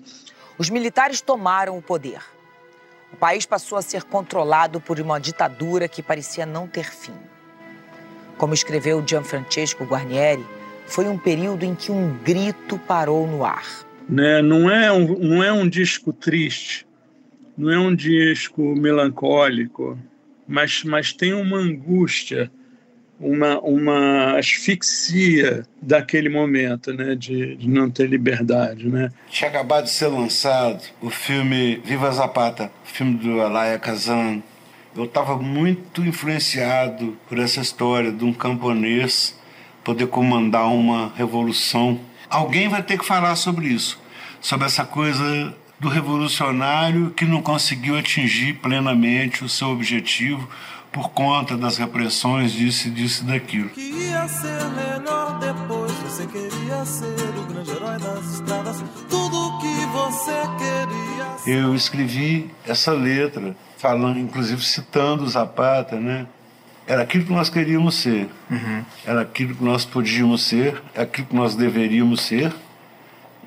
Os 0.58 0.70
militares 0.70 1.22
tomaram 1.22 1.78
o 1.78 1.82
poder. 1.82 2.20
O 3.14 3.16
país 3.16 3.46
passou 3.46 3.78
a 3.78 3.82
ser 3.82 4.04
controlado 4.04 4.82
por 4.82 5.00
uma 5.00 5.20
ditadura 5.20 5.88
que 5.88 6.02
parecia 6.02 6.46
não 6.46 6.68
ter 6.68 6.92
fim. 6.92 7.14
Como 8.38 8.54
escreveu 8.54 9.04
Gianfrancesco 9.06 9.86
Guarnieri, 9.86 10.44
foi 10.88 11.08
um 11.08 11.18
período 11.18 11.64
em 11.64 11.76
que 11.76 11.92
um 11.92 12.18
grito 12.24 12.78
parou 12.80 13.26
no 13.28 13.46
ar. 13.46 13.66
Né? 14.10 14.42
Não, 14.42 14.70
é 14.70 14.92
um, 14.92 15.18
não 15.20 15.44
é 15.44 15.54
um 15.54 15.70
disco 15.70 16.12
triste, 16.12 16.86
não 17.56 17.72
é 17.72 17.80
um 17.80 17.96
disco 17.96 18.76
melancólico, 18.76 19.98
mas, 20.48 20.84
mas 20.84 21.14
tem 21.14 21.34
uma 21.34 21.58
angústia 21.58 22.52
uma, 23.20 23.60
uma 23.60 24.38
asfixia 24.38 25.66
daquele 25.82 26.30
momento, 26.30 26.94
né, 26.94 27.16
de, 27.16 27.56
de, 27.56 27.70
não 27.70 27.90
ter 27.90 28.08
liberdade, 28.08 28.88
né. 28.88 29.10
Tinha 29.30 29.50
acabado 29.50 29.86
de 29.86 29.92
ser 29.92 30.08
lançado 30.08 30.84
o 31.02 31.10
filme 31.10 31.82
Viva 31.86 32.12
Zapata, 32.12 32.72
filme 32.84 33.16
do 33.16 33.42
Alaya 33.42 33.80
Kazan. 33.80 34.42
Eu 34.96 35.06
estava 35.06 35.38
muito 35.38 36.02
influenciado 36.02 37.18
por 37.28 37.40
essa 37.40 37.62
história 37.62 38.12
de 38.12 38.24
um 38.24 38.34
camponês 38.34 39.40
poder 39.84 40.08
comandar 40.08 40.68
uma 40.72 41.12
revolução. 41.16 42.00
Alguém 42.30 42.68
vai 42.68 42.82
ter 42.82 42.98
que 42.98 43.06
falar 43.06 43.36
sobre 43.36 43.68
isso, 43.68 44.00
sobre 44.40 44.66
essa 44.66 44.86
coisa 44.86 45.54
do 45.80 45.90
revolucionário 45.90 47.12
que 47.12 47.26
não 47.26 47.42
conseguiu 47.42 47.98
atingir 47.98 48.54
plenamente 48.54 49.44
o 49.44 49.50
seu 49.50 49.70
objetivo 49.70 50.48
por 50.94 51.10
conta 51.10 51.58
das 51.58 51.78
repressões, 51.78 52.54
disse, 52.54 52.90
disse 52.90 53.24
daquilo. 53.24 53.70
Que 53.70 53.82
ia 53.82 54.28
ser 54.28 54.64
melhor 54.70 55.40
depois, 55.40 55.92
você 55.94 56.28
queria 56.28 56.86
ser 56.86 57.16
o 57.38 57.52
grande 57.52 57.72
herói 57.72 57.98
das 57.98 58.36
estradas, 58.36 58.84
tudo 59.10 59.60
que 59.60 59.86
você 59.88 60.32
queria 60.60 61.58
Eu 61.60 61.76
escrevi 61.76 62.50
essa 62.66 62.94
letra, 62.94 63.56
falando, 63.78 64.20
inclusive 64.20 64.64
citando 64.64 65.28
Zapata, 65.28 66.00
né? 66.00 66.28
Era 66.86 67.02
aquilo 67.02 67.26
que 67.26 67.34
nós 67.34 67.50
queríamos 67.50 67.96
ser, 67.96 68.30
uhum. 68.52 68.84
era 69.06 69.22
aquilo 69.22 69.56
que 69.56 69.64
nós 69.64 69.86
podíamos 69.86 70.44
ser, 70.44 70.82
aquilo 70.96 71.28
que 71.28 71.36
nós 71.36 71.56
deveríamos 71.56 72.22
ser 72.22 72.54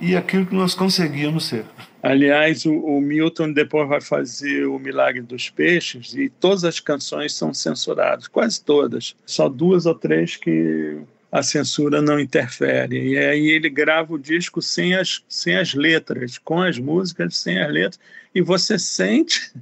e 0.01 0.17
aquilo 0.17 0.47
que 0.47 0.55
nós 0.55 0.75
conseguíamos 0.75 1.47
ser. 1.47 1.65
Aliás, 2.03 2.65
o, 2.65 2.73
o, 2.73 3.01
Milton 3.01 3.53
depois 3.53 3.89
vai 3.89 4.01
fazer 4.01 4.67
o 4.67 4.79
Milagre 4.79 5.23
dos 5.23 5.51
Peixes 5.51 6.15
e 6.15 6.29
todas 6.29 6.65
as 6.65 6.79
canções 6.79 7.35
são 7.35 7.53
censuradas, 7.53 8.29
quase 8.29 8.63
todas. 8.63 9.17
Só 9.27 9.49
duas 9.49 9.87
ou 9.87 9.95
três 9.95 10.37
que 10.37 10.99
a 11.33 11.43
censura 11.43 12.01
não 12.01 12.21
interfere. 12.21 13.11
E 13.11 13.19
aí 13.19 13.49
ele 13.49 13.69
grava 13.69 14.15
o 14.15 14.19
disco 14.19 14.63
sem 14.63 14.95
as, 14.95 15.23
sem 15.29 15.57
as 15.57 15.75
letras, 15.75 16.39
com 16.39 16.63
as 16.63 16.79
músicas, 16.79 17.37
sem 17.37 17.59
as 17.59 17.73
letras, 17.73 18.01
e 18.35 18.41
você 18.41 18.79
sente 18.79 19.53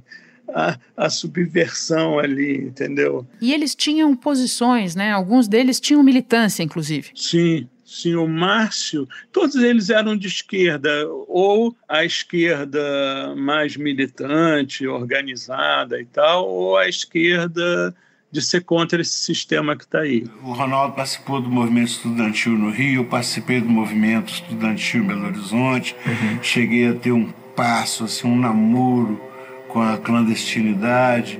a, 0.49 0.77
a, 0.95 1.09
subversão 1.09 2.19
ali, 2.19 2.57
entendeu? 2.57 3.25
E 3.41 3.53
eles 3.53 3.73
tinham 3.73 4.15
posições, 4.15 4.95
né? 4.95 5.11
Alguns 5.11 5.47
deles 5.47 5.79
tinham 5.79 6.03
militância, 6.03 6.61
inclusive. 6.61 7.09
Sim, 7.15 7.67
senhor 7.85 8.27
Márcio, 8.27 9.07
todos 9.31 9.55
eles 9.55 9.91
eram 9.91 10.17
de 10.17 10.27
esquerda, 10.27 10.89
ou 11.27 11.75
a 11.87 12.03
esquerda 12.03 13.35
mais 13.37 13.77
militante, 13.77 14.87
organizada 14.87 16.01
e 16.01 16.05
tal, 16.05 16.49
ou 16.49 16.77
a 16.77 16.89
esquerda 16.89 17.95
de 18.31 18.41
ser 18.41 18.61
contra 18.61 18.99
esse 18.99 19.13
sistema 19.13 19.77
que 19.77 19.83
está 19.83 19.99
aí. 19.99 20.25
O 20.43 20.51
Ronaldo 20.51 20.95
participou 20.95 21.39
do 21.39 21.49
movimento 21.49 21.89
estudantil 21.89 22.53
no 22.53 22.71
Rio, 22.71 23.01
eu 23.01 23.05
participei 23.05 23.61
do 23.61 23.69
movimento 23.69 24.33
estudantil 24.33 25.03
em 25.03 25.07
Belo 25.07 25.27
Horizonte, 25.27 25.95
uhum. 26.05 26.43
cheguei 26.43 26.89
a 26.89 26.93
ter 26.95 27.11
um 27.11 27.31
passo, 27.55 28.03
assim, 28.03 28.27
um 28.27 28.37
namoro 28.37 29.21
com 29.69 29.81
a 29.81 29.97
clandestinidade. 29.97 31.39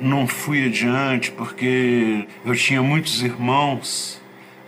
Não 0.00 0.26
fui 0.26 0.64
adiante 0.64 1.30
porque 1.32 2.26
eu 2.44 2.54
tinha 2.54 2.82
muitos 2.82 3.22
irmãos 3.22 4.17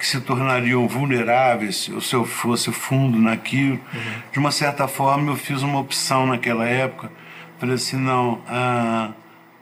que 0.01 0.07
se 0.07 0.19
tornariam 0.19 0.89
vulneráveis 0.89 1.91
se 2.01 2.15
eu 2.15 2.25
fosse 2.25 2.73
fundo 2.73 3.19
naquilo. 3.19 3.75
Uhum. 3.75 4.23
De 4.33 4.39
uma 4.39 4.51
certa 4.51 4.89
forma, 4.89 5.31
eu 5.31 5.37
fiz 5.37 5.63
uma 5.63 5.79
opção 5.79 6.27
naquela 6.27 6.67
época. 6.67 7.13
Falei 7.59 7.75
assim: 7.75 7.99
não, 7.99 8.43
a, 8.49 9.13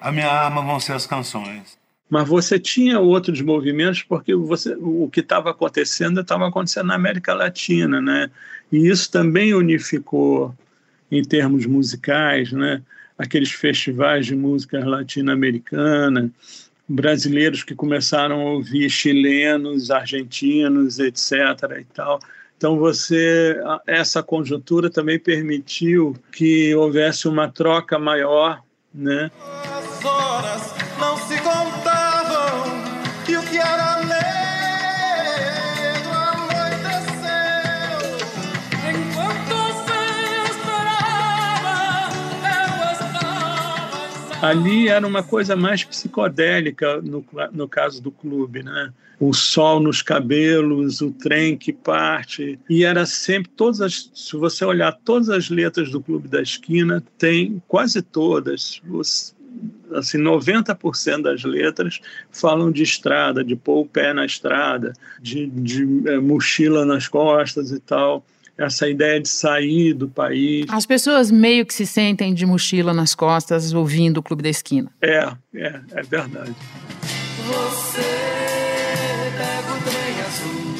a 0.00 0.12
minha 0.12 0.30
arma 0.30 0.62
vão 0.62 0.78
ser 0.78 0.92
as 0.92 1.06
canções. 1.06 1.76
Mas 2.08 2.26
você 2.28 2.56
tinha 2.56 3.00
outros 3.00 3.40
movimentos, 3.40 4.04
porque 4.04 4.32
você, 4.32 4.76
o 4.80 5.10
que 5.12 5.20
estava 5.20 5.50
acontecendo 5.50 6.20
estava 6.20 6.46
acontecendo 6.46 6.86
na 6.86 6.94
América 6.94 7.34
Latina, 7.34 8.00
né? 8.00 8.30
E 8.70 8.88
isso 8.88 9.10
também 9.10 9.52
unificou 9.52 10.54
em 11.10 11.22
termos 11.22 11.66
musicais, 11.66 12.52
né? 12.52 12.80
Aqueles 13.18 13.50
festivais 13.50 14.24
de 14.24 14.36
música 14.36 14.78
latino-americana, 14.88 16.30
brasileiros 16.88 17.62
que 17.62 17.74
começaram 17.74 18.40
a 18.40 18.50
ouvir 18.52 18.88
chilenos, 18.88 19.90
argentinos, 19.90 20.98
etc. 20.98 21.32
e 21.80 21.84
tal. 21.92 22.18
Então 22.56 22.78
você 22.78 23.56
essa 23.86 24.22
conjuntura 24.22 24.90
também 24.90 25.18
permitiu 25.18 26.16
que 26.32 26.74
houvesse 26.74 27.28
uma 27.28 27.48
troca 27.48 27.98
maior, 27.98 28.62
né? 28.92 29.30
Ali 44.40 44.88
era 44.88 45.04
uma 45.04 45.22
coisa 45.22 45.56
mais 45.56 45.82
psicodélica 45.82 47.02
no, 47.02 47.24
no 47.52 47.68
caso 47.68 48.00
do 48.00 48.12
clube, 48.12 48.62
né? 48.62 48.92
O 49.18 49.34
sol 49.34 49.80
nos 49.80 50.00
cabelos, 50.00 51.00
o 51.00 51.10
trem 51.10 51.56
que 51.56 51.72
parte. 51.72 52.58
E 52.70 52.84
era 52.84 53.04
sempre 53.04 53.50
todas 53.56 53.80
as. 53.80 54.10
Se 54.14 54.36
você 54.36 54.64
olhar 54.64 54.92
todas 55.04 55.28
as 55.28 55.50
letras 55.50 55.90
do 55.90 56.00
Clube 56.00 56.28
da 56.28 56.40
Esquina, 56.40 57.02
tem 57.18 57.60
quase 57.66 58.00
todas. 58.00 58.80
assim, 59.92 60.18
90% 60.18 61.22
das 61.22 61.42
letras 61.42 62.00
falam 62.30 62.70
de 62.70 62.84
estrada, 62.84 63.42
de 63.42 63.56
pôr 63.56 63.80
o 63.80 63.86
pé 63.86 64.12
na 64.12 64.24
estrada, 64.24 64.92
de, 65.20 65.46
de 65.46 66.08
é, 66.08 66.18
mochila 66.20 66.84
nas 66.84 67.08
costas 67.08 67.72
e 67.72 67.80
tal 67.80 68.24
essa 68.58 68.88
ideia 68.88 69.20
de 69.20 69.28
sair 69.28 69.94
do 69.94 70.08
país. 70.08 70.66
As 70.68 70.84
pessoas 70.84 71.30
meio 71.30 71.64
que 71.64 71.72
se 71.72 71.86
sentem 71.86 72.34
de 72.34 72.44
mochila 72.44 72.92
nas 72.92 73.14
costas 73.14 73.72
ouvindo 73.72 74.18
o 74.18 74.22
Clube 74.22 74.42
da 74.42 74.48
Esquina. 74.48 74.90
É, 75.00 75.30
é, 75.54 75.80
é 75.92 76.02
verdade. 76.02 76.54
Você 77.46 78.02
pega 79.38 79.72
o 79.72 79.80
trem 79.84 80.20
azul, 80.26 80.74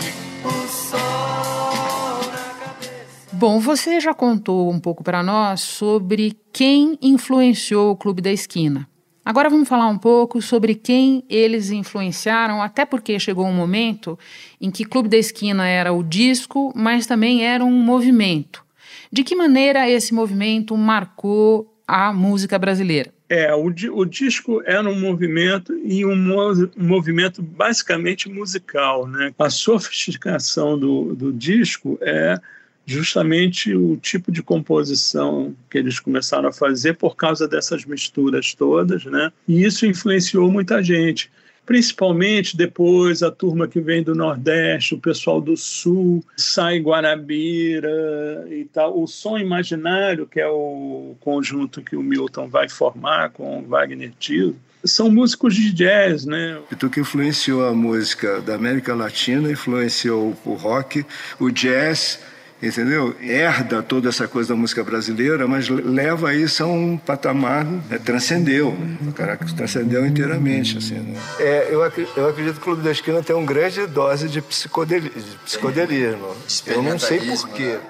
o 0.45 0.69
sol 0.69 2.31
na 2.33 2.55
cabeça. 2.55 3.29
Bom, 3.33 3.61
você 3.61 4.01
já 4.01 4.13
contou 4.13 4.71
um 4.71 4.81
pouco 4.81 5.05
para 5.05 5.23
nós 5.23 5.61
sobre 5.61 6.37
quem 6.53 6.99
influenciou 7.01 7.93
o 7.93 7.97
Clube 7.97 8.21
da 8.21 8.33
Esquina. 8.33 8.89
Agora 9.29 9.51
vamos 9.51 9.69
falar 9.69 9.89
um 9.89 9.99
pouco 9.99 10.41
sobre 10.41 10.75
quem 10.75 11.23
eles 11.29 11.71
influenciaram, 11.71 12.63
até 12.63 12.87
porque 12.87 13.21
chegou 13.21 13.45
um 13.45 13.53
momento 13.53 14.19
em 14.59 14.71
que 14.71 14.87
Clube 14.87 15.07
da 15.07 15.19
Esquina 15.19 15.69
era 15.69 15.93
o 15.93 16.03
disco, 16.03 16.73
mas 16.75 17.07
também 17.07 17.45
era 17.45 17.63
um 17.63 17.71
movimento. 17.71 18.65
De 19.13 19.23
que 19.23 19.37
maneira 19.37 19.87
esse 19.87 20.15
movimento 20.15 20.75
marcou 20.79 21.71
a 21.87 22.11
música 22.11 22.59
brasileira? 22.59 23.13
É, 23.29 23.55
o, 23.55 23.67
o 23.67 24.05
disco 24.07 24.63
era 24.65 24.89
um 24.89 24.99
movimento 24.99 25.79
e 25.85 26.07
um, 26.07 26.15
um, 26.15 26.71
movimento 26.79 27.43
basicamente 27.43 28.31
musical. 28.31 29.07
Né? 29.07 29.35
A 29.39 29.51
sofisticação 29.53 30.79
do, 30.79 31.15
do 31.15 31.35
disco 31.35 31.99
é 32.01 32.41
justamente 32.89 33.75
o 33.77 33.99
tipo 33.99 34.33
de 34.33 34.43
composição 34.43 35.55
que 35.69 35.77
eles 35.77 36.01
começaram 36.01 36.49
a 36.49 36.53
fazer 36.53 36.95
por 36.95 37.15
causa 37.15 37.47
dessas 37.47 37.85
misturas 37.85 38.55
todas, 38.55 39.05
né? 39.05 39.31
E 39.47 39.63
isso 39.63 39.85
influenciou 39.85 40.51
muita 40.51 40.83
gente, 40.83 41.31
principalmente 41.67 42.57
depois 42.57 43.23
a 43.23 43.31
turma 43.31 43.69
que 43.69 43.79
vem 43.79 44.03
do 44.03 44.15
Nordeste, 44.15 44.95
o 44.95 44.99
pessoal 44.99 45.39
do 45.39 45.55
Sul, 45.55 46.25
Sai 46.35 46.79
Guarabira 46.79 48.47
e 48.51 48.65
tal. 48.73 48.99
O 48.99 49.07
Som 49.07 49.37
Imaginário, 49.37 50.27
que 50.27 50.41
é 50.41 50.49
o 50.49 51.15
conjunto 51.21 51.83
que 51.83 51.95
o 51.95 52.03
Milton 52.03 52.49
vai 52.49 52.71
formar 52.71 53.33
com 53.33 53.61
o 53.61 53.67
Wagner 53.67 54.13
Tilo, 54.19 54.57
são 54.83 55.11
músicos 55.11 55.55
de 55.55 55.73
jazz, 55.75 56.25
né? 56.25 56.59
E 56.73 56.77
tu 56.77 56.89
que 56.89 57.01
influenciou 57.01 57.67
a 57.67 57.75
música 57.75 58.41
da 58.41 58.55
América 58.55 58.95
Latina, 58.95 59.51
influenciou 59.51 60.35
o 60.47 60.55
rock, 60.55 61.05
o 61.39 61.51
jazz 61.51 62.19
entendeu? 62.63 63.15
Herda 63.21 63.83
toda 63.83 64.09
essa 64.09 64.27
coisa 64.27 64.51
da 64.51 64.57
música 64.57 64.83
brasileira, 64.83 65.47
mas 65.47 65.69
leva 65.69 66.35
isso 66.35 66.63
a 66.63 66.67
um 66.67 66.97
patamar, 66.97 67.65
né? 67.65 67.99
transcendeu, 68.05 68.77
o 69.07 69.13
cara 69.13 69.37
transcendeu 69.37 70.05
inteiramente, 70.07 70.79
assim, 70.79 70.95
né? 70.95 71.21
É, 71.39 71.69
eu, 71.71 71.83
ac 71.83 72.07
eu 72.17 72.29
acredito 72.29 72.55
que 72.55 72.61
o 72.61 72.65
Clube 72.65 72.83
da 72.83 72.91
Esquina 72.91 73.23
tem 73.23 73.35
uma 73.35 73.47
grande 73.47 73.87
dose 73.87 74.29
de, 74.29 74.41
psicodeli 74.43 75.11
de 75.11 75.37
psicodelismo. 75.45 76.35
Eu 76.67 76.83
não 76.83 76.99
sei 76.99 77.21
porquê. 77.21 77.63
Né? 77.63 77.81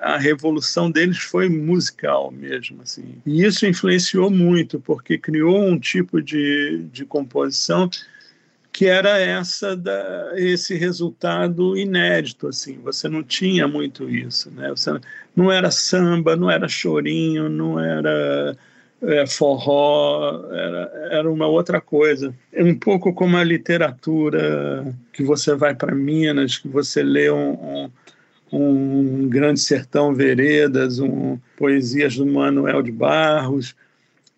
A 0.00 0.18
revolução 0.18 0.90
deles 0.90 1.18
foi 1.18 1.48
musical 1.48 2.30
mesmo, 2.30 2.82
assim. 2.82 3.16
E 3.24 3.44
isso 3.44 3.66
influenciou 3.66 4.30
muito, 4.30 4.78
porque 4.78 5.16
criou 5.16 5.66
um 5.66 5.78
tipo 5.78 6.20
de, 6.20 6.84
de 6.92 7.04
composição 7.04 7.88
que 8.76 8.84
era 8.84 9.18
essa 9.18 9.74
da, 9.74 10.32
esse 10.36 10.74
resultado 10.74 11.78
inédito 11.78 12.46
assim. 12.46 12.78
Você 12.84 13.08
não 13.08 13.22
tinha 13.22 13.66
muito 13.66 14.06
isso 14.10 14.50
né? 14.50 14.68
Você 14.68 14.90
não 15.34 15.50
era 15.50 15.70
samba 15.70 16.36
não 16.36 16.50
era 16.50 16.68
chorinho 16.68 17.48
não 17.48 17.80
era 17.80 18.54
é, 19.00 19.26
forró 19.26 20.44
era, 20.52 21.08
era 21.10 21.32
uma 21.32 21.46
outra 21.46 21.80
coisa. 21.80 22.34
É 22.52 22.62
um 22.62 22.78
pouco 22.78 23.14
como 23.14 23.38
a 23.38 23.44
literatura 23.44 24.94
que 25.10 25.22
você 25.22 25.54
vai 25.54 25.74
para 25.74 25.94
Minas 25.94 26.58
que 26.58 26.68
você 26.68 27.02
lê 27.02 27.30
um, 27.30 27.90
um, 28.52 29.22
um 29.22 29.26
grande 29.26 29.60
sertão 29.60 30.14
veredas 30.14 30.98
um 30.98 31.38
poesias 31.56 32.14
do 32.14 32.26
Manuel 32.26 32.82
de 32.82 32.92
Barros 32.92 33.74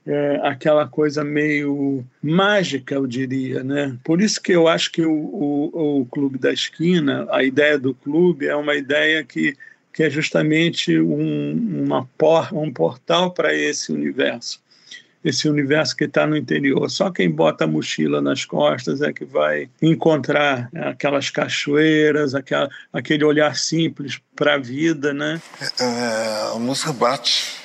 é, 0.09 0.40
aquela 0.42 0.88
coisa 0.88 1.23
meio 1.23 2.03
mágica, 2.23 2.94
eu 2.94 3.07
diria, 3.07 3.62
né? 3.62 3.94
Por 4.03 4.23
isso 4.23 4.40
que 4.40 4.53
eu 4.53 4.66
acho 4.66 4.90
que 4.90 5.03
o, 5.03 5.12
o, 5.12 6.01
o 6.01 6.07
Clube 6.07 6.38
da 6.38 6.51
Esquina, 6.51 7.27
a 7.31 7.44
ideia 7.44 7.79
do 7.79 7.92
clube 7.92 8.47
é 8.47 8.57
uma 8.57 8.75
ideia 8.75 9.23
que, 9.23 9.55
que 9.92 10.03
é 10.03 10.09
justamente 10.09 10.99
um, 10.99 11.85
uma 11.85 12.09
por, 12.16 12.55
um 12.55 12.73
portal 12.73 13.33
para 13.33 13.55
esse 13.55 13.92
universo, 13.92 14.62
esse 15.23 15.47
universo 15.47 15.94
que 15.94 16.05
está 16.05 16.27
no 16.27 16.38
interior. 16.38 16.90
Só 16.90 17.11
quem 17.11 17.31
bota 17.31 17.64
a 17.64 17.68
mochila 17.68 18.23
nas 18.23 18.47
costas 18.47 19.03
é 19.03 19.12
que 19.12 19.27
vai 19.27 19.68
encontrar 19.83 20.71
aquelas 20.75 21.29
cachoeiras, 21.29 22.35
aquela, 22.35 22.71
aquele 22.90 23.25
olhar 23.25 23.55
simples 23.55 24.18
para 24.35 24.55
a 24.55 24.59
vida, 24.59 25.12
né? 25.12 25.38
É, 25.61 25.85
é, 25.85 26.57
a 26.57 26.59
música 26.59 26.94
bate 26.94 27.59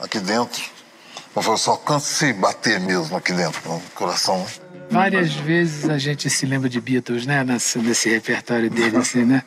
aqui 0.00 0.18
dentro 0.18 0.72
eu 1.36 1.56
só 1.56 1.76
cansei 1.76 2.32
bater 2.32 2.78
mesmo 2.80 3.16
aqui 3.16 3.32
dentro, 3.32 3.60
no 3.68 3.80
coração. 3.94 4.38
Né? 4.38 4.46
Várias 4.90 5.34
vezes 5.34 5.88
a 5.88 5.98
gente 5.98 6.30
se 6.30 6.46
lembra 6.46 6.68
de 6.68 6.80
Beatles, 6.80 7.26
né? 7.26 7.42
Nesse, 7.42 7.78
nesse 7.78 8.08
repertório 8.08 8.70
dele, 8.70 8.96
assim, 8.96 9.24
né? 9.24 9.42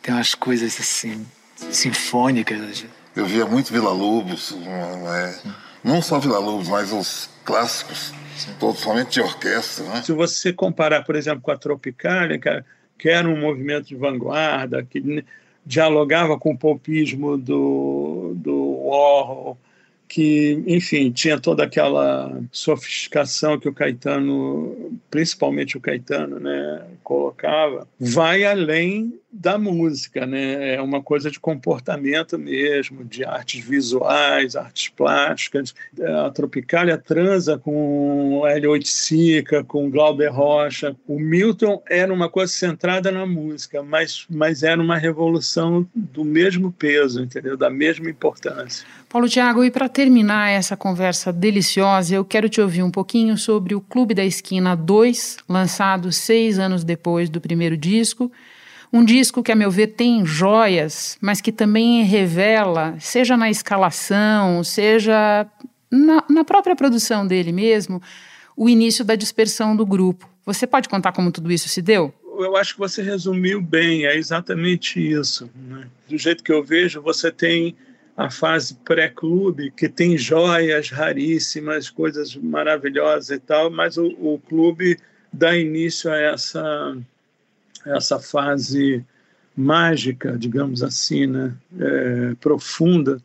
Tem 0.00 0.14
umas 0.14 0.34
coisas 0.34 0.78
assim, 0.80 1.24
sinfônicas. 1.70 2.84
Eu 3.14 3.26
via 3.26 3.46
muito 3.46 3.72
Vila 3.72 3.92
Lobos, 3.92 4.52
né? 4.52 5.38
não 5.84 6.02
só 6.02 6.18
Vila 6.18 6.38
Lobos, 6.38 6.68
mas 6.68 6.92
os 6.92 7.30
clássicos, 7.44 8.12
todos 8.58 8.80
somente 8.80 9.12
de 9.12 9.20
orquestra. 9.20 9.84
Né? 9.84 10.02
Se 10.02 10.12
você 10.12 10.52
comparar, 10.52 11.04
por 11.04 11.14
exemplo, 11.14 11.40
com 11.40 11.50
a 11.50 11.56
Tropicália, 11.56 12.40
que 12.98 13.08
era 13.08 13.28
um 13.28 13.38
movimento 13.38 13.86
de 13.86 13.96
vanguarda, 13.96 14.82
que 14.82 15.24
dialogava 15.64 16.38
com 16.38 16.52
o 16.52 16.58
popismo 16.58 17.36
do, 17.36 18.32
do 18.36 18.86
Warhol, 18.86 19.58
que, 20.12 20.62
enfim, 20.66 21.10
tinha 21.10 21.40
toda 21.40 21.64
aquela 21.64 22.38
sofisticação 22.52 23.58
que 23.58 23.66
o 23.66 23.72
Caetano, 23.72 25.00
principalmente 25.10 25.78
o 25.78 25.80
Caetano, 25.80 26.38
né, 26.38 26.82
colocava, 27.02 27.88
vai 27.98 28.44
além 28.44 29.18
da 29.32 29.56
música, 29.56 30.26
né? 30.26 30.74
É 30.74 30.82
uma 30.82 31.02
coisa 31.02 31.30
de 31.30 31.40
comportamento 31.40 32.38
mesmo, 32.38 33.02
de 33.02 33.24
artes 33.24 33.64
visuais, 33.64 34.54
artes 34.54 34.90
plásticas. 34.90 35.74
A 36.24 36.30
Tropicália 36.30 36.98
transa 36.98 37.58
com 37.58 38.42
Hélio 38.46 38.72
Oiticica, 38.72 39.64
com 39.64 39.88
Glauber 39.88 40.28
Rocha. 40.28 40.94
O 41.08 41.18
Milton 41.18 41.82
era 41.88 42.12
uma 42.12 42.28
coisa 42.28 42.52
centrada 42.52 43.10
na 43.10 43.24
música, 43.24 43.82
mas, 43.82 44.26
mas 44.28 44.62
era 44.62 44.80
uma 44.80 44.98
revolução 44.98 45.88
do 45.94 46.24
mesmo 46.24 46.70
peso, 46.70 47.22
entendeu? 47.22 47.56
Da 47.56 47.70
mesma 47.70 48.10
importância. 48.10 48.86
Paulo 49.08 49.28
Tiago, 49.28 49.64
e 49.64 49.70
para 49.70 49.88
terminar 49.88 50.50
essa 50.50 50.76
conversa 50.76 51.32
deliciosa, 51.32 52.14
eu 52.14 52.24
quero 52.24 52.48
te 52.48 52.60
ouvir 52.60 52.82
um 52.82 52.90
pouquinho 52.90 53.38
sobre 53.38 53.74
o 53.74 53.80
Clube 53.80 54.14
da 54.14 54.24
Esquina 54.24 54.74
2, 54.74 55.38
lançado 55.48 56.12
seis 56.12 56.58
anos 56.58 56.84
depois 56.84 57.30
do 57.30 57.40
primeiro 57.40 57.76
disco. 57.76 58.30
Um 58.92 59.04
disco 59.04 59.42
que, 59.42 59.50
a 59.50 59.56
meu 59.56 59.70
ver, 59.70 59.88
tem 59.88 60.26
joias, 60.26 61.16
mas 61.20 61.40
que 61.40 61.50
também 61.50 62.04
revela, 62.04 62.94
seja 63.00 63.38
na 63.38 63.48
escalação, 63.48 64.62
seja 64.62 65.46
na, 65.90 66.22
na 66.28 66.44
própria 66.44 66.76
produção 66.76 67.26
dele 67.26 67.52
mesmo, 67.52 68.02
o 68.54 68.68
início 68.68 69.02
da 69.02 69.14
dispersão 69.14 69.74
do 69.74 69.86
grupo. 69.86 70.28
Você 70.44 70.66
pode 70.66 70.90
contar 70.90 71.12
como 71.12 71.32
tudo 71.32 71.50
isso 71.50 71.70
se 71.70 71.80
deu? 71.80 72.12
Eu 72.38 72.54
acho 72.56 72.74
que 72.74 72.80
você 72.80 73.02
resumiu 73.02 73.62
bem, 73.62 74.04
é 74.04 74.16
exatamente 74.16 75.00
isso. 75.00 75.50
Né? 75.54 75.86
Do 76.08 76.18
jeito 76.18 76.44
que 76.44 76.52
eu 76.52 76.62
vejo, 76.62 77.00
você 77.00 77.30
tem 77.30 77.74
a 78.14 78.30
fase 78.30 78.74
pré-clube, 78.84 79.70
que 79.70 79.88
tem 79.88 80.18
joias 80.18 80.90
raríssimas, 80.90 81.88
coisas 81.88 82.36
maravilhosas 82.36 83.30
e 83.30 83.38
tal, 83.38 83.70
mas 83.70 83.96
o, 83.96 84.06
o 84.18 84.38
clube 84.38 84.98
dá 85.32 85.56
início 85.56 86.10
a 86.10 86.18
essa 86.18 86.96
essa 87.86 88.18
fase 88.18 89.04
mágica, 89.56 90.36
digamos 90.38 90.82
assim, 90.82 91.26
né? 91.26 91.54
É, 91.78 92.34
profunda 92.40 93.20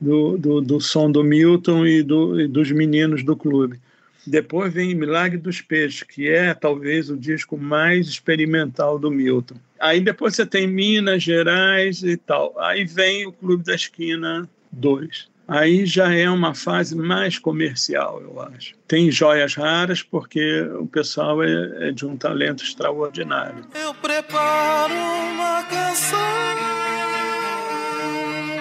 do, 0.00 0.36
do, 0.36 0.60
do, 0.60 0.80
som 0.80 1.10
do 1.10 1.22
Milton 1.22 1.86
e, 1.86 2.02
do, 2.02 2.40
e 2.40 2.48
dos 2.48 2.70
meninos 2.72 3.22
do 3.22 3.36
clube. 3.36 3.80
Depois 4.26 4.72
vem 4.72 4.94
Milagre 4.94 5.38
dos 5.38 5.60
Peixes, 5.60 6.02
que 6.02 6.28
é 6.28 6.54
talvez 6.54 7.10
o 7.10 7.16
disco 7.16 7.58
mais 7.58 8.08
experimental 8.08 8.98
do 8.98 9.10
Milton. 9.10 9.56
Aí 9.78 10.00
depois 10.00 10.34
você 10.34 10.46
tem 10.46 10.66
Minas 10.66 11.22
Gerais 11.22 12.02
e 12.02 12.16
tal. 12.16 12.58
Aí 12.58 12.84
vem 12.84 13.26
o 13.26 13.32
Clube 13.32 13.64
da 13.64 13.74
Esquina 13.74 14.48
2. 14.72 15.28
Aí 15.46 15.86
já 15.86 16.12
é 16.14 16.28
uma 16.28 16.54
fase 16.54 16.96
mais 16.96 17.38
comercial, 17.38 18.20
eu 18.22 18.40
acho. 18.40 18.74
Tem 18.86 19.10
joias 19.10 19.54
raras 19.54 20.02
porque 20.02 20.62
o 20.78 20.86
pessoal 20.86 21.42
é, 21.42 21.88
é 21.88 21.92
de 21.92 22.06
um 22.06 22.16
talento 22.16 22.62
extraordinário. 22.64 23.64
Eu 23.74 23.94
preparo 23.94 24.94
uma 24.94 25.62
canção 25.64 26.18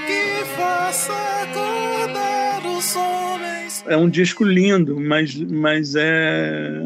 que 0.07 0.45
faça 0.55 1.13
acordar 1.43 2.65
os 2.65 2.95
homens. 2.95 3.83
É 3.87 3.97
um 3.97 4.09
disco 4.09 4.43
lindo, 4.43 4.99
mas, 4.99 5.35
mas 5.35 5.95
é 5.95 6.81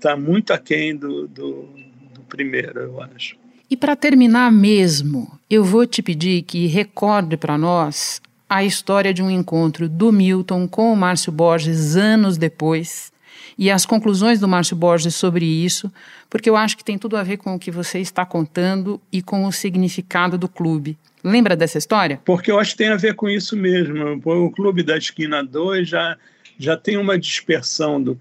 tá 0.00 0.16
muito 0.16 0.52
aquém 0.52 0.96
do, 0.96 1.28
do, 1.28 1.68
do 2.14 2.20
primeiro, 2.28 2.80
eu 2.80 3.02
acho. 3.02 3.36
E 3.70 3.76
para 3.76 3.94
terminar 3.94 4.50
mesmo, 4.50 5.38
eu 5.48 5.62
vou 5.62 5.86
te 5.86 6.02
pedir 6.02 6.42
que 6.42 6.66
recorde 6.66 7.36
para 7.36 7.56
nós 7.56 8.20
a 8.50 8.64
história 8.64 9.14
de 9.14 9.22
um 9.22 9.30
encontro 9.30 9.88
do 9.88 10.10
Milton 10.10 10.66
com 10.66 10.92
o 10.92 10.96
Márcio 10.96 11.30
Borges 11.30 11.94
anos 11.94 12.36
depois 12.36 13.12
e 13.56 13.70
as 13.70 13.86
conclusões 13.86 14.40
do 14.40 14.48
Márcio 14.48 14.74
Borges 14.74 15.14
sobre 15.14 15.44
isso, 15.44 15.92
porque 16.28 16.50
eu 16.50 16.56
acho 16.56 16.76
que 16.76 16.82
tem 16.82 16.98
tudo 16.98 17.16
a 17.16 17.22
ver 17.22 17.36
com 17.36 17.54
o 17.54 17.58
que 17.60 17.70
você 17.70 18.00
está 18.00 18.26
contando 18.26 19.00
e 19.12 19.22
com 19.22 19.44
o 19.44 19.52
significado 19.52 20.36
do 20.36 20.48
clube. 20.48 20.98
Lembra 21.22 21.54
dessa 21.54 21.78
história? 21.78 22.20
Porque 22.24 22.50
eu 22.50 22.58
acho 22.58 22.72
que 22.72 22.78
tem 22.78 22.88
a 22.88 22.96
ver 22.96 23.14
com 23.14 23.28
isso 23.28 23.56
mesmo. 23.56 24.20
O 24.24 24.50
Clube 24.50 24.82
da 24.82 24.96
Esquina 24.96 25.44
2 25.44 25.88
já, 25.88 26.16
já 26.58 26.76
tem 26.76 26.96
uma 26.96 27.16
dispersão 27.16 28.02
do, 28.02 28.18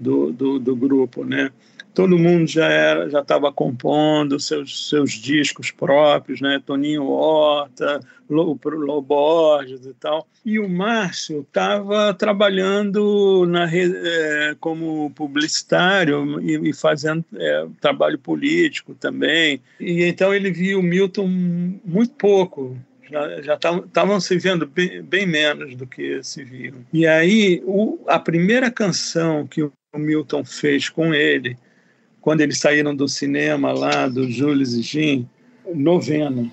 do, 0.00 0.32
do, 0.32 0.58
do 0.58 0.74
grupo, 0.76 1.22
né? 1.22 1.50
Todo 1.96 2.18
mundo 2.18 2.46
já 2.46 2.66
era, 2.68 3.08
já 3.08 3.20
estava 3.20 3.50
compondo 3.50 4.38
seus 4.38 4.90
seus 4.90 5.12
discos 5.12 5.70
próprios, 5.70 6.42
né? 6.42 6.62
Toninho 6.64 7.06
Horta, 7.06 8.00
Lobo 8.28 9.00
Borges 9.00 9.86
e 9.86 9.94
tal. 9.94 10.28
E 10.44 10.58
o 10.58 10.68
Márcio 10.68 11.40
estava 11.40 12.12
trabalhando 12.12 13.46
na, 13.48 13.66
é, 13.74 14.54
como 14.60 15.10
publicitário 15.12 16.38
e, 16.42 16.68
e 16.68 16.74
fazendo 16.74 17.24
é, 17.34 17.66
trabalho 17.80 18.18
político 18.18 18.94
também. 18.94 19.62
E 19.80 20.04
então 20.04 20.34
ele 20.34 20.50
viu 20.50 20.80
o 20.80 20.82
Milton 20.82 21.26
muito 21.82 22.12
pouco 22.12 22.76
já 23.42 23.54
estavam 23.54 24.18
se 24.18 24.36
vendo 24.36 24.66
bem, 24.66 25.00
bem, 25.00 25.24
menos 25.24 25.76
do 25.76 25.86
que 25.86 26.20
se 26.24 26.42
viam. 26.42 26.84
E 26.92 27.06
aí, 27.06 27.62
o, 27.64 28.00
a 28.08 28.18
primeira 28.18 28.68
canção 28.68 29.46
que 29.46 29.62
o 29.62 29.72
Milton 29.94 30.44
fez 30.44 30.88
com 30.88 31.14
ele 31.14 31.56
quando 32.26 32.40
eles 32.40 32.58
saíram 32.58 32.92
do 32.92 33.06
cinema 33.06 33.72
lá, 33.72 34.08
do 34.08 34.28
Jules 34.28 34.72
e 34.72 34.82
Jim, 34.82 35.28
novena. 35.72 36.50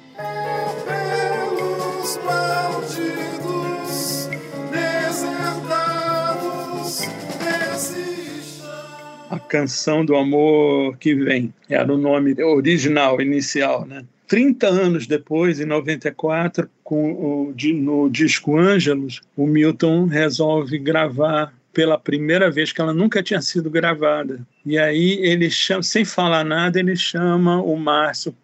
A 9.32 9.40
canção 9.40 10.06
do 10.06 10.16
amor 10.16 10.96
que 11.00 11.16
vem 11.16 11.52
era 11.68 11.92
o 11.92 11.98
nome 11.98 12.40
original, 12.40 13.20
inicial, 13.20 13.84
né? 13.84 14.06
30 14.28 14.68
anos 14.68 15.08
depois, 15.08 15.60
em 15.60 15.66
94, 15.66 16.70
com 16.84 17.14
o, 17.14 17.56
no 17.74 18.10
disco 18.12 18.56
Ângelos, 18.56 19.22
o 19.36 19.48
Milton 19.48 20.06
resolve 20.06 20.78
gravar 20.78 21.52
pela 21.74 21.98
primeira 21.98 22.52
vez 22.52 22.72
que 22.72 22.80
ela 22.80 22.94
nunca 22.94 23.24
tinha 23.24 23.42
sido 23.42 23.70
gravada. 23.70 24.46
E 24.64 24.78
aí 24.78 25.20
ele 25.22 25.50
chama, 25.50 25.82
sem 25.82 26.06
falar 26.06 26.46
nada, 26.46 26.80
ele 26.80 26.96
chama 26.96 27.62
o 27.62 27.76
Márcio 27.76 28.36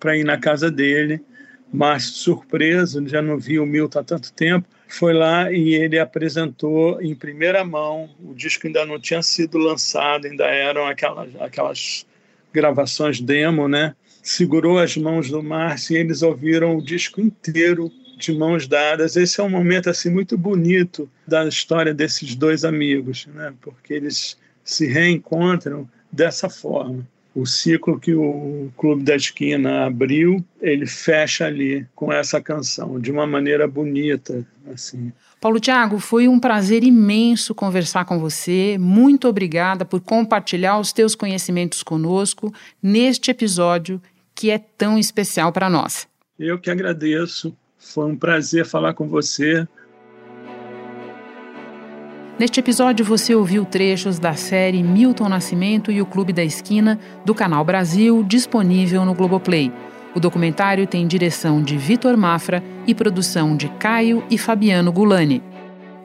para 0.00 0.16
ir 0.16 0.24
na 0.24 0.38
casa 0.38 0.70
dele. 0.70 1.20
Márcio, 1.70 2.14
surpreso, 2.14 3.06
já 3.06 3.20
não 3.20 3.38
viu 3.38 3.62
o 3.62 3.66
Milton 3.66 3.98
há 3.98 4.04
tanto 4.04 4.32
tempo, 4.32 4.66
foi 4.88 5.12
lá 5.12 5.52
e 5.52 5.74
ele 5.74 5.98
apresentou 5.98 7.00
em 7.02 7.14
primeira 7.14 7.62
mão. 7.62 8.08
O 8.24 8.34
disco 8.34 8.66
ainda 8.66 8.86
não 8.86 8.98
tinha 8.98 9.22
sido 9.22 9.58
lançado, 9.58 10.26
ainda 10.26 10.46
eram 10.46 10.86
aquelas, 10.86 11.28
aquelas 11.38 12.06
gravações 12.50 13.20
demo, 13.20 13.68
né? 13.68 13.94
Segurou 14.22 14.78
as 14.78 14.96
mãos 14.96 15.28
do 15.28 15.42
Márcio 15.42 15.94
e 15.94 16.00
eles 16.00 16.22
ouviram 16.22 16.74
o 16.74 16.82
disco 16.82 17.20
inteiro 17.20 17.92
de 18.18 18.32
mãos 18.32 18.66
dadas. 18.66 19.16
Esse 19.16 19.40
é 19.40 19.44
um 19.44 19.48
momento 19.48 19.88
assim 19.88 20.10
muito 20.10 20.36
bonito 20.36 21.08
da 21.26 21.46
história 21.46 21.94
desses 21.94 22.34
dois 22.34 22.64
amigos, 22.64 23.26
né? 23.32 23.52
Porque 23.60 23.94
eles 23.94 24.36
se 24.64 24.86
reencontram 24.86 25.88
dessa 26.12 26.50
forma. 26.50 27.06
O 27.34 27.46
ciclo 27.46 28.00
que 28.00 28.14
o 28.14 28.70
Clube 28.76 29.04
da 29.04 29.14
Esquina 29.14 29.86
abriu, 29.86 30.44
ele 30.60 30.86
fecha 30.86 31.46
ali 31.46 31.86
com 31.94 32.12
essa 32.12 32.40
canção 32.40 32.98
de 32.98 33.12
uma 33.12 33.26
maneira 33.26 33.68
bonita, 33.68 34.44
assim. 34.72 35.12
Paulo 35.40 35.60
Tiago, 35.60 36.00
foi 36.00 36.26
um 36.26 36.40
prazer 36.40 36.82
imenso 36.82 37.54
conversar 37.54 38.04
com 38.04 38.18
você. 38.18 38.76
Muito 38.78 39.28
obrigada 39.28 39.84
por 39.84 40.00
compartilhar 40.00 40.80
os 40.80 40.92
teus 40.92 41.14
conhecimentos 41.14 41.82
conosco 41.84 42.52
neste 42.82 43.30
episódio 43.30 44.02
que 44.34 44.50
é 44.50 44.58
tão 44.58 44.98
especial 44.98 45.52
para 45.52 45.70
nós. 45.70 46.08
Eu 46.38 46.58
que 46.58 46.70
agradeço. 46.70 47.56
Foi 47.78 48.06
um 48.06 48.16
prazer 48.16 48.66
falar 48.66 48.92
com 48.92 49.06
você. 49.06 49.66
Neste 52.38 52.60
episódio 52.60 53.04
você 53.04 53.34
ouviu 53.34 53.64
trechos 53.64 54.18
da 54.18 54.34
série 54.34 54.82
Milton 54.82 55.28
Nascimento 55.28 55.90
e 55.90 56.00
o 56.00 56.06
Clube 56.06 56.32
da 56.32 56.44
Esquina 56.44 56.98
do 57.24 57.34
Canal 57.34 57.64
Brasil, 57.64 58.22
disponível 58.22 59.04
no 59.04 59.14
Globoplay. 59.14 59.72
O 60.14 60.20
documentário 60.20 60.86
tem 60.86 61.06
direção 61.06 61.62
de 61.62 61.76
Vitor 61.76 62.16
Mafra 62.16 62.62
e 62.86 62.94
produção 62.94 63.56
de 63.56 63.68
Caio 63.70 64.24
e 64.30 64.38
Fabiano 64.38 64.92
Gulani. 64.92 65.42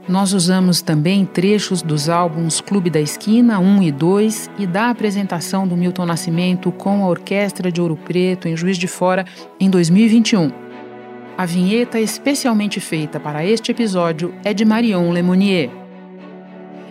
Nós 0.07 0.33
usamos 0.33 0.81
também 0.81 1.25
trechos 1.25 1.81
dos 1.81 2.09
álbuns 2.09 2.59
Clube 2.59 2.89
da 2.89 2.99
Esquina 2.99 3.59
1 3.59 3.83
e 3.83 3.91
2 3.91 4.49
e 4.59 4.67
da 4.67 4.89
apresentação 4.89 5.67
do 5.67 5.77
Milton 5.77 6.05
Nascimento 6.05 6.71
com 6.71 7.03
a 7.03 7.07
Orquestra 7.07 7.71
de 7.71 7.79
Ouro 7.79 7.95
Preto 7.95 8.47
em 8.47 8.57
Juiz 8.57 8.77
de 8.77 8.87
Fora 8.87 9.25
em 9.59 9.69
2021. 9.69 10.72
A 11.35 11.45
vinheta 11.47 11.99
especialmente 11.99 12.79
feita 12.79 13.19
para 13.19 13.43
este 13.43 13.71
episódio 13.71 14.33
é 14.43 14.53
de 14.53 14.63
Marion 14.63 15.11
Lemonnier. 15.11 15.82